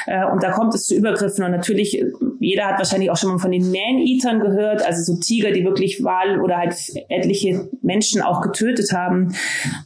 Äh, 0.07 0.27
und 0.27 0.43
da 0.43 0.51
kommt 0.51 0.75
es 0.75 0.87
zu 0.87 0.95
Übergriffen. 0.95 1.45
Und 1.45 1.51
natürlich, 1.51 2.03
jeder 2.41 2.67
hat 2.67 2.79
wahrscheinlich 2.79 3.11
auch 3.11 3.17
schon 3.17 3.31
mal 3.31 3.39
von 3.39 3.53
den 3.53 3.71
Man-Eatern 3.71 4.41
gehört, 4.41 4.85
also 4.85 5.13
so 5.13 5.21
Tiger, 5.21 5.53
die 5.53 5.65
wirklich 5.65 6.03
Wahl 6.03 6.41
oder 6.41 6.59
halt 6.59 6.75
etliche 7.09 7.69
Menschen 7.83 8.23
auch 8.23 8.41
getötet 8.41 8.93
haben. 8.93 9.35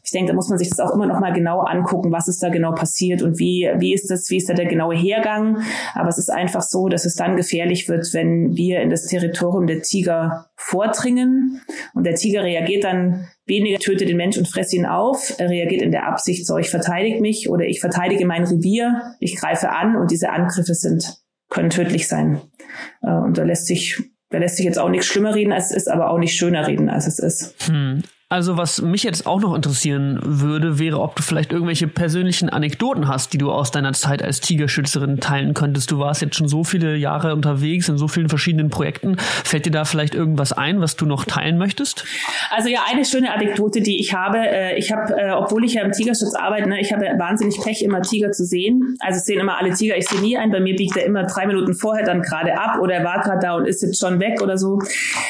Ich 0.05 0.11
denke, 0.11 0.33
da 0.33 0.35
muss 0.35 0.49
man 0.49 0.59
sich 0.59 0.69
das 0.69 0.81
auch 0.81 0.95
immer 0.95 1.07
noch 1.07 1.21
mal 1.21 1.33
genau 1.33 1.61
angucken, 1.61 2.13
was 2.13 2.29
ist 2.29 2.43
da 2.43 2.49
genau 2.49 2.73
passiert 2.73 3.23
und 3.23 3.39
wie, 3.39 3.71
wie 3.79 3.95
ist 3.95 4.11
das, 4.11 4.31
wie 4.31 4.37
ist 4.37 4.49
da 4.49 4.55
der 4.55 4.67
genaue 4.67 4.95
Hergang. 4.95 5.63
Aber 5.95 6.09
es 6.09 6.19
ist 6.19 6.31
einfach 6.31 6.63
so, 6.63 6.89
dass 6.89 7.05
es 7.05 7.17
dann 7.17 7.37
gefährlich 7.37 7.89
wird, 7.89 8.07
wenn 8.13 8.57
wir 8.57 8.81
in 8.81 8.91
das 8.91 9.07
Territorium 9.07 9.67
der 9.67 9.83
Tiger 9.83 10.46
vordringen 10.57 11.61
und 11.95 12.05
der 12.05 12.15
Tiger 12.15 12.43
reagiert 12.43 12.85
dann 12.85 13.29
weniger 13.45 13.79
tötet 13.79 14.09
den 14.09 14.17
Mensch 14.17 14.37
und 14.39 14.49
fresst 14.49 14.73
ihn 14.73 14.87
auf. 14.87 15.35
Er 15.39 15.51
reagiert 15.51 15.83
in 15.83 15.93
der 15.93 16.07
Absicht, 16.07 16.47
so 16.47 16.57
ich 16.57 16.71
verteidige 16.71 17.21
mich 17.21 17.49
oder 17.49 17.65
ich 17.65 17.81
verteidige 17.81 18.27
mein 18.27 18.45
Revier, 18.45 19.15
ich 19.21 19.37
greife 19.37 19.71
an 19.71 19.97
und 19.97 20.11
diese 20.11 20.31
Angriffe 20.31 20.75
sind, 20.75 21.19
können 21.51 21.71
tödlich 21.71 22.09
sein. 22.09 22.41
Äh, 23.03 23.11
und 23.11 23.39
da 23.39 23.45
lässt 23.45 23.67
sich 23.67 24.03
da 24.31 24.39
lässt 24.39 24.57
sich 24.57 24.67
jetzt 24.67 24.79
auch 24.79 24.89
nichts 24.89 25.07
schlimmer 25.07 25.35
reden, 25.35 25.53
als 25.53 25.71
es 25.71 25.77
ist, 25.77 25.89
aber 25.89 26.11
auch 26.11 26.19
nicht 26.19 26.35
schöner 26.35 26.67
reden, 26.67 26.89
als 26.89 27.07
es 27.07 27.21
ist. 27.21 27.69
Hm. 27.69 28.03
Also 28.29 28.57
was 28.57 28.83
mich 28.83 29.05
jetzt 29.05 29.25
auch 29.25 29.41
noch 29.41 29.55
interessieren 29.55 30.19
würde, 30.21 30.81
wäre, 30.81 31.01
ob 31.01 31.15
du 31.15 31.23
vielleicht 31.23 31.53
irgendwelche 31.53 31.87
persönlichen 31.87 32.49
Anekdoten 32.49 33.07
hast, 33.07 33.33
die 33.33 33.39
du 33.39 33.53
aus 33.53 33.71
deiner 33.71 33.93
Zeit 33.93 34.21
als 34.21 34.41
Tigerschützerin 34.41 35.21
teilen 35.21 35.55
könntest. 35.55 35.93
Du 35.93 36.01
warst 36.01 36.23
jetzt 36.23 36.35
schon 36.35 36.49
so 36.49 36.65
viele 36.65 36.97
Jahre 36.97 37.33
unterwegs 37.35 37.89
in 37.89 37.99
so 37.99 38.09
vielen 38.09 38.29
verschiedenen 38.29 38.69
Projekten. 38.69 39.17
Fällt 39.19 39.67
dir 39.67 39.71
da 39.71 39.85
vielleicht 39.85 40.17
irgendwas 40.17 40.53
ein, 40.53 40.81
was 40.81 40.97
du 40.97 41.07
noch 41.07 41.25
teilen 41.25 41.57
möchtest? 41.57 42.05
Also 42.51 42.69
ja, 42.69 42.81
eine 42.91 43.05
schöne 43.05 43.33
Anekdote, 43.33 43.81
die 43.81 44.01
ich 44.01 44.13
habe. 44.13 44.39
Äh, 44.39 44.77
ich 44.77 44.91
habe, 44.91 45.15
äh, 45.17 45.31
obwohl 45.31 45.65
ich 45.65 45.75
ja 45.75 45.83
im 45.83 45.93
Tigerschutz 45.93 46.35
arbeite, 46.35 46.69
ne, 46.69 46.81
ich 46.81 46.93
habe 46.93 47.05
wahnsinnig 47.19 47.61
Pech, 47.63 47.83
immer 47.83 48.03
Tiger 48.03 48.33
zu 48.33 48.45
sehen. 48.45 48.97
Also 48.99 49.19
es 49.19 49.25
sehen 49.25 49.39
immer 49.39 49.57
alle 49.57 49.73
Tiger. 49.73 49.97
Ich 49.97 50.09
sehe 50.09 50.21
nie 50.21 50.37
einen. 50.37 50.51
Bei 50.51 50.59
mir 50.59 50.75
biegt 50.75 50.97
er 50.97 51.07
immer 51.07 51.23
drei 51.23 51.47
Minuten 51.47 51.75
vorher 51.75 52.05
dann 52.05 52.23
gerade 52.23 52.59
ab 52.59 52.81
oder 52.81 52.95
er 52.95 53.05
war 53.05 53.21
gerade 53.21 53.39
da 53.41 53.55
und 53.55 53.69
ist 53.69 53.83
jetzt 53.83 54.01
schon 54.01 54.19
weg 54.19 54.43
oder 54.43 54.59
so. 54.59 54.81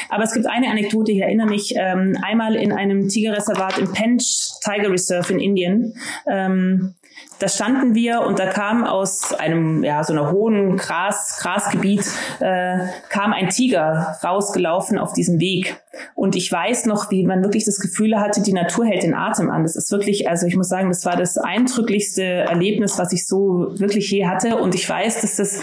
Aber 0.09 0.23
es 0.23 0.33
gibt 0.33 0.47
eine 0.47 0.71
Anekdote, 0.71 1.11
ich 1.11 1.21
erinnere 1.21 1.47
mich 1.47 1.75
ähm, 1.77 2.17
einmal 2.23 2.55
in 2.55 2.71
einem 2.89 3.07
Tigerreservat 3.07 3.77
im 3.77 3.91
Pench 3.91 4.51
Tiger 4.63 4.91
Reserve 4.91 5.33
in 5.33 5.39
Indien. 5.39 5.93
Ähm, 6.27 6.95
da 7.39 7.47
standen 7.47 7.93
wir 7.93 8.21
und 8.21 8.39
da 8.39 8.47
kam 8.47 8.83
aus 8.83 9.33
einem, 9.33 9.83
ja, 9.83 10.03
so 10.03 10.13
einer 10.13 10.31
hohen 10.31 10.77
Gras, 10.77 11.37
Grasgebiet, 11.39 12.03
äh, 12.39 12.79
kam 13.09 13.31
ein 13.31 13.49
Tiger 13.49 14.17
rausgelaufen 14.23 14.97
auf 14.97 15.13
diesem 15.13 15.39
Weg. 15.39 15.79
Und 16.15 16.35
ich 16.35 16.51
weiß 16.51 16.85
noch, 16.85 17.11
wie 17.11 17.25
man 17.25 17.43
wirklich 17.43 17.65
das 17.65 17.79
Gefühl 17.79 18.19
hatte, 18.19 18.41
die 18.41 18.53
Natur 18.53 18.85
hält 18.85 19.03
den 19.03 19.13
Atem 19.13 19.49
an. 19.51 19.63
Das 19.63 19.75
ist 19.75 19.91
wirklich, 19.91 20.27
also 20.27 20.47
ich 20.47 20.55
muss 20.55 20.67
sagen, 20.67 20.89
das 20.89 21.05
war 21.05 21.15
das 21.15 21.37
eindrücklichste 21.37 22.23
Erlebnis, 22.23 22.97
was 22.97 23.11
ich 23.13 23.27
so 23.27 23.67
wirklich 23.77 24.09
je 24.09 24.25
hatte. 24.25 24.57
Und 24.57 24.73
ich 24.73 24.87
weiß, 24.87 25.21
dass 25.21 25.35
das 25.35 25.61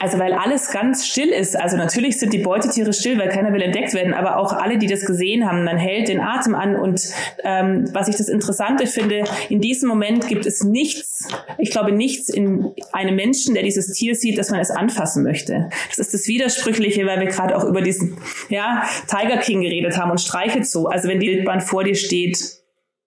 also 0.00 0.18
weil 0.18 0.32
alles 0.32 0.70
ganz 0.70 1.06
still 1.06 1.28
ist. 1.28 1.54
Also 1.60 1.76
natürlich 1.76 2.18
sind 2.18 2.32
die 2.32 2.38
Beutetiere 2.38 2.92
still, 2.94 3.18
weil 3.18 3.28
keiner 3.28 3.52
will 3.52 3.60
entdeckt 3.60 3.92
werden, 3.92 4.14
aber 4.14 4.38
auch 4.38 4.54
alle, 4.54 4.78
die 4.78 4.86
das 4.86 5.04
gesehen 5.04 5.46
haben, 5.46 5.62
man 5.62 5.76
hält 5.76 6.08
den 6.08 6.20
Atem 6.20 6.54
an. 6.54 6.74
Und 6.74 7.02
ähm, 7.44 7.84
was 7.92 8.08
ich 8.08 8.16
das 8.16 8.30
Interessante 8.30 8.86
finde, 8.86 9.24
in 9.50 9.60
diesem 9.60 9.90
Moment 9.90 10.26
gibt 10.26 10.46
es 10.46 10.64
nichts, 10.64 11.28
ich 11.58 11.70
glaube 11.70 11.92
nichts 11.92 12.30
in 12.30 12.72
einem 12.92 13.14
Menschen, 13.14 13.52
der 13.52 13.62
dieses 13.62 13.92
Tier 13.92 14.14
sieht, 14.14 14.38
dass 14.38 14.50
man 14.50 14.58
es 14.60 14.70
anfassen 14.70 15.22
möchte. 15.22 15.68
Das 15.90 15.98
ist 15.98 16.14
das 16.14 16.26
Widersprüchliche, 16.26 17.04
weil 17.04 17.20
wir 17.20 17.26
gerade 17.26 17.54
auch 17.54 17.64
über 17.64 17.82
diesen 17.82 18.16
ja, 18.48 18.84
Tiger 19.06 19.36
King 19.36 19.60
geredet 19.60 19.98
haben 19.98 20.10
und 20.10 20.20
streichelt 20.20 20.66
so. 20.66 20.86
Also 20.86 21.08
wenn 21.08 21.20
die 21.20 21.28
Wildbahn 21.28 21.60
vor 21.60 21.84
dir 21.84 21.94
steht, 21.94 22.59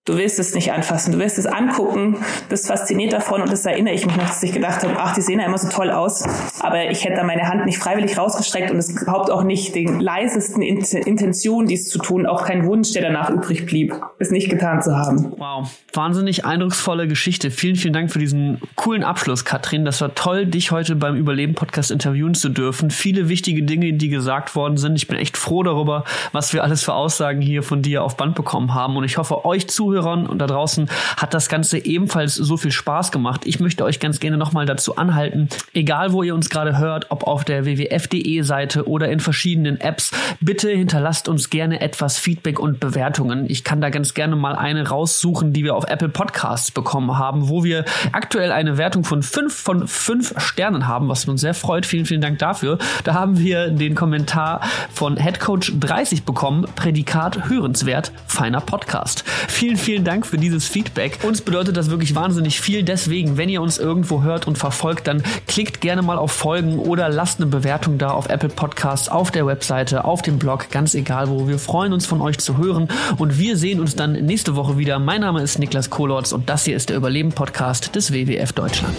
Du 0.06 0.18
willst 0.18 0.38
es 0.38 0.54
nicht 0.54 0.74
anfassen, 0.74 1.14
du 1.14 1.20
willst 1.20 1.38
es 1.38 1.46
angucken, 1.46 2.18
bist 2.50 2.68
fasziniert 2.68 3.14
davon 3.14 3.42
und 3.42 3.50
das 3.50 3.66
erinnere 3.66 3.94
ich 3.94 4.06
mich 4.06 4.18
noch, 4.18 4.26
dass 4.26 4.44
ich 4.44 4.52
gedacht 4.52 4.84
habe, 4.84 4.96
ach, 4.98 5.16
die 5.16 5.22
sehen 5.22 5.40
ja 5.40 5.46
immer 5.46 5.58
so 5.58 5.70
toll 5.70 5.92
aus, 5.92 6.28
aber 6.60 6.92
ich 6.92 7.06
hätte 7.06 7.16
da 7.16 7.24
meine 7.24 7.44
Hand 7.44 7.66
nicht 7.66 7.78
freiwillig 7.78 8.18
rausgestreckt 8.18 8.70
und 8.70 8.80
es 8.80 8.90
überhaupt 8.90 9.32
auch 9.32 9.44
nicht 9.44 9.74
den 9.76 10.02
leisesten 10.02 10.62
Intention, 10.62 11.68
dies 11.68 11.88
zu 11.88 12.00
tun, 12.00 12.26
auch 12.26 12.44
kein 12.44 12.66
Wunsch, 12.66 12.92
der 12.92 13.02
danach 13.02 13.30
übrig 13.30 13.66
blieb, 13.66 13.96
es 14.20 14.30
nicht 14.30 14.50
getan 14.50 14.82
zu 14.82 14.94
haben. 14.94 15.36
Wow, 15.38 15.70
wahnsinnig 15.94 16.44
eindrucksvolle 16.44 17.08
Geschichte. 17.08 17.50
Vielen, 17.50 17.78
vielen 17.78 17.94
Dank 17.94 18.12
für 18.12 18.20
diesen 18.20 18.60
coolen 18.76 19.06
Abschluss, 19.06 19.46
Katrin. 19.46 19.86
Das 19.86 20.02
war 20.02 20.14
toll, 20.16 20.48
dich 20.48 20.72
heute 20.72 20.98
beim 20.98 21.16
Überleben-Podcast 21.16 21.92
interviewen 21.92 22.34
zu 22.34 22.50
dürfen. 22.50 22.92
Viele 22.92 23.30
wichtige 23.30 23.64
Dinge, 23.64 23.94
die 23.94 24.10
gesagt 24.10 24.54
worden 24.58 24.76
sind. 24.76 24.98
Ich 24.98 25.08
bin 25.08 25.18
echt 25.18 25.38
froh 25.38 25.64
darüber, 25.64 26.04
was 26.34 26.52
wir 26.52 26.62
alles 26.62 26.84
für 26.84 26.94
Aussagen 26.94 27.40
hier 27.40 27.64
von 27.64 27.82
dir 27.82 28.04
auf 28.04 28.18
Band 28.18 28.36
bekommen 28.36 28.74
haben 28.74 28.98
und 28.98 29.06
ich 29.06 29.18
hoffe, 29.18 29.46
euch 29.46 29.70
zuhören 29.70 29.93
Zuhörern 29.94 30.26
und 30.26 30.40
da 30.40 30.48
draußen 30.48 30.90
hat 31.18 31.34
das 31.34 31.50
Ganze 31.50 31.78
ebenfalls 31.86 32.36
so 32.36 32.58
viel 32.58 32.72
Spaß 32.72 33.12
gemacht. 33.12 33.42
Ich 33.46 33.60
möchte 33.60 33.84
euch 33.84 34.00
ganz 34.00 34.20
gerne 34.20 34.38
nochmal 34.38 34.66
dazu 34.66 34.96
anhalten, 34.96 35.50
egal 35.74 36.14
wo 36.14 36.24
ihr 36.24 36.34
uns 36.34 36.50
gerade 36.50 36.78
hört, 36.80 37.12
ob 37.12 37.28
auf 37.28 37.44
der 37.44 37.66
wwf.de 37.66 38.42
Seite 38.42 38.88
oder 38.88 39.10
in 39.10 39.20
verschiedenen 39.20 39.80
Apps, 39.80 40.12
bitte 40.40 40.70
hinterlasst 40.70 41.30
uns 41.30 41.50
gerne 41.50 41.82
etwas 41.82 42.18
Feedback 42.18 42.60
und 42.60 42.80
Bewertungen. 42.80 43.46
Ich 43.50 43.64
kann 43.64 43.82
da 43.82 43.90
ganz 43.90 44.14
gerne 44.14 44.36
mal 44.36 44.56
eine 44.56 44.88
raussuchen, 44.88 45.54
die 45.54 45.64
wir 45.64 45.76
auf 45.76 45.86
Apple 45.86 46.10
Podcasts 46.10 46.72
bekommen 46.72 47.18
haben, 47.18 47.50
wo 47.50 47.64
wir 47.64 47.86
aktuell 48.12 48.52
eine 48.52 48.78
Wertung 48.78 49.04
von 49.04 49.22
fünf 49.22 49.54
von 49.54 49.88
fünf 49.88 50.34
Sternen 50.38 50.88
haben, 50.88 51.08
was 51.08 51.28
uns 51.28 51.42
sehr 51.42 51.54
freut. 51.54 51.86
Vielen, 51.86 52.06
vielen 52.06 52.22
Dank 52.22 52.40
dafür. 52.40 52.80
Da 53.04 53.14
haben 53.14 53.38
wir 53.38 53.70
den 53.70 53.94
Kommentar 53.94 54.62
von 54.92 55.18
Headcoach 55.18 55.72
30 55.80 56.24
bekommen, 56.24 56.66
Prädikat 56.76 57.50
hörenswert, 57.50 58.12
feiner 58.26 58.62
Podcast. 58.62 59.24
Vielen, 59.48 59.78
vielen 59.84 60.06
Dank 60.06 60.26
für 60.26 60.38
dieses 60.38 60.66
Feedback. 60.66 61.20
Uns 61.24 61.42
bedeutet 61.42 61.76
das 61.76 61.90
wirklich 61.90 62.16
wahnsinnig 62.16 62.62
viel. 62.62 62.84
Deswegen, 62.84 63.38
wenn 63.38 63.50
ihr 63.50 63.62
uns 63.62 63.78
irgendwo 63.78 64.24
hört 64.24 64.48
und 64.48 64.58
verfolgt, 64.58 65.08
dann 65.08 65.22
klickt 65.48 65.82
gerne 65.82 66.02
mal 66.02 66.18
auf 66.18 66.32
Folgen 66.32 66.80
oder 66.80 67.10
lasst 67.10 67.42
eine 67.42 67.50
Bewertung 67.50 67.98
da 67.98 68.12
auf 68.12 68.30
Apple 68.30 68.50
Podcasts, 68.50 69.10
auf 69.10 69.30
der 69.30 69.46
Webseite, 69.46 70.06
auf 70.06 70.22
dem 70.22 70.40
Blog, 70.40 70.70
ganz 70.72 70.96
egal 70.96 71.30
wo. 71.30 71.48
Wir 71.48 71.60
freuen 71.60 71.92
uns 71.92 72.06
von 72.06 72.22
euch 72.22 72.38
zu 72.38 72.58
hören 72.58 72.88
und 73.18 73.38
wir 73.38 73.58
sehen 73.58 73.82
uns 73.82 73.96
dann 73.96 74.14
nächste 74.14 74.56
Woche 74.56 74.78
wieder. 74.78 75.00
Mein 75.00 75.22
Name 75.22 75.42
ist 75.42 75.60
Niklas 75.60 75.90
Kolotz 75.90 76.32
und 76.32 76.50
das 76.50 76.64
hier 76.64 76.78
ist 76.78 76.90
der 76.90 76.98
Überleben 76.98 77.34
Podcast 77.34 77.96
des 77.96 78.14
WWF 78.14 78.54
Deutschland. 78.54 78.96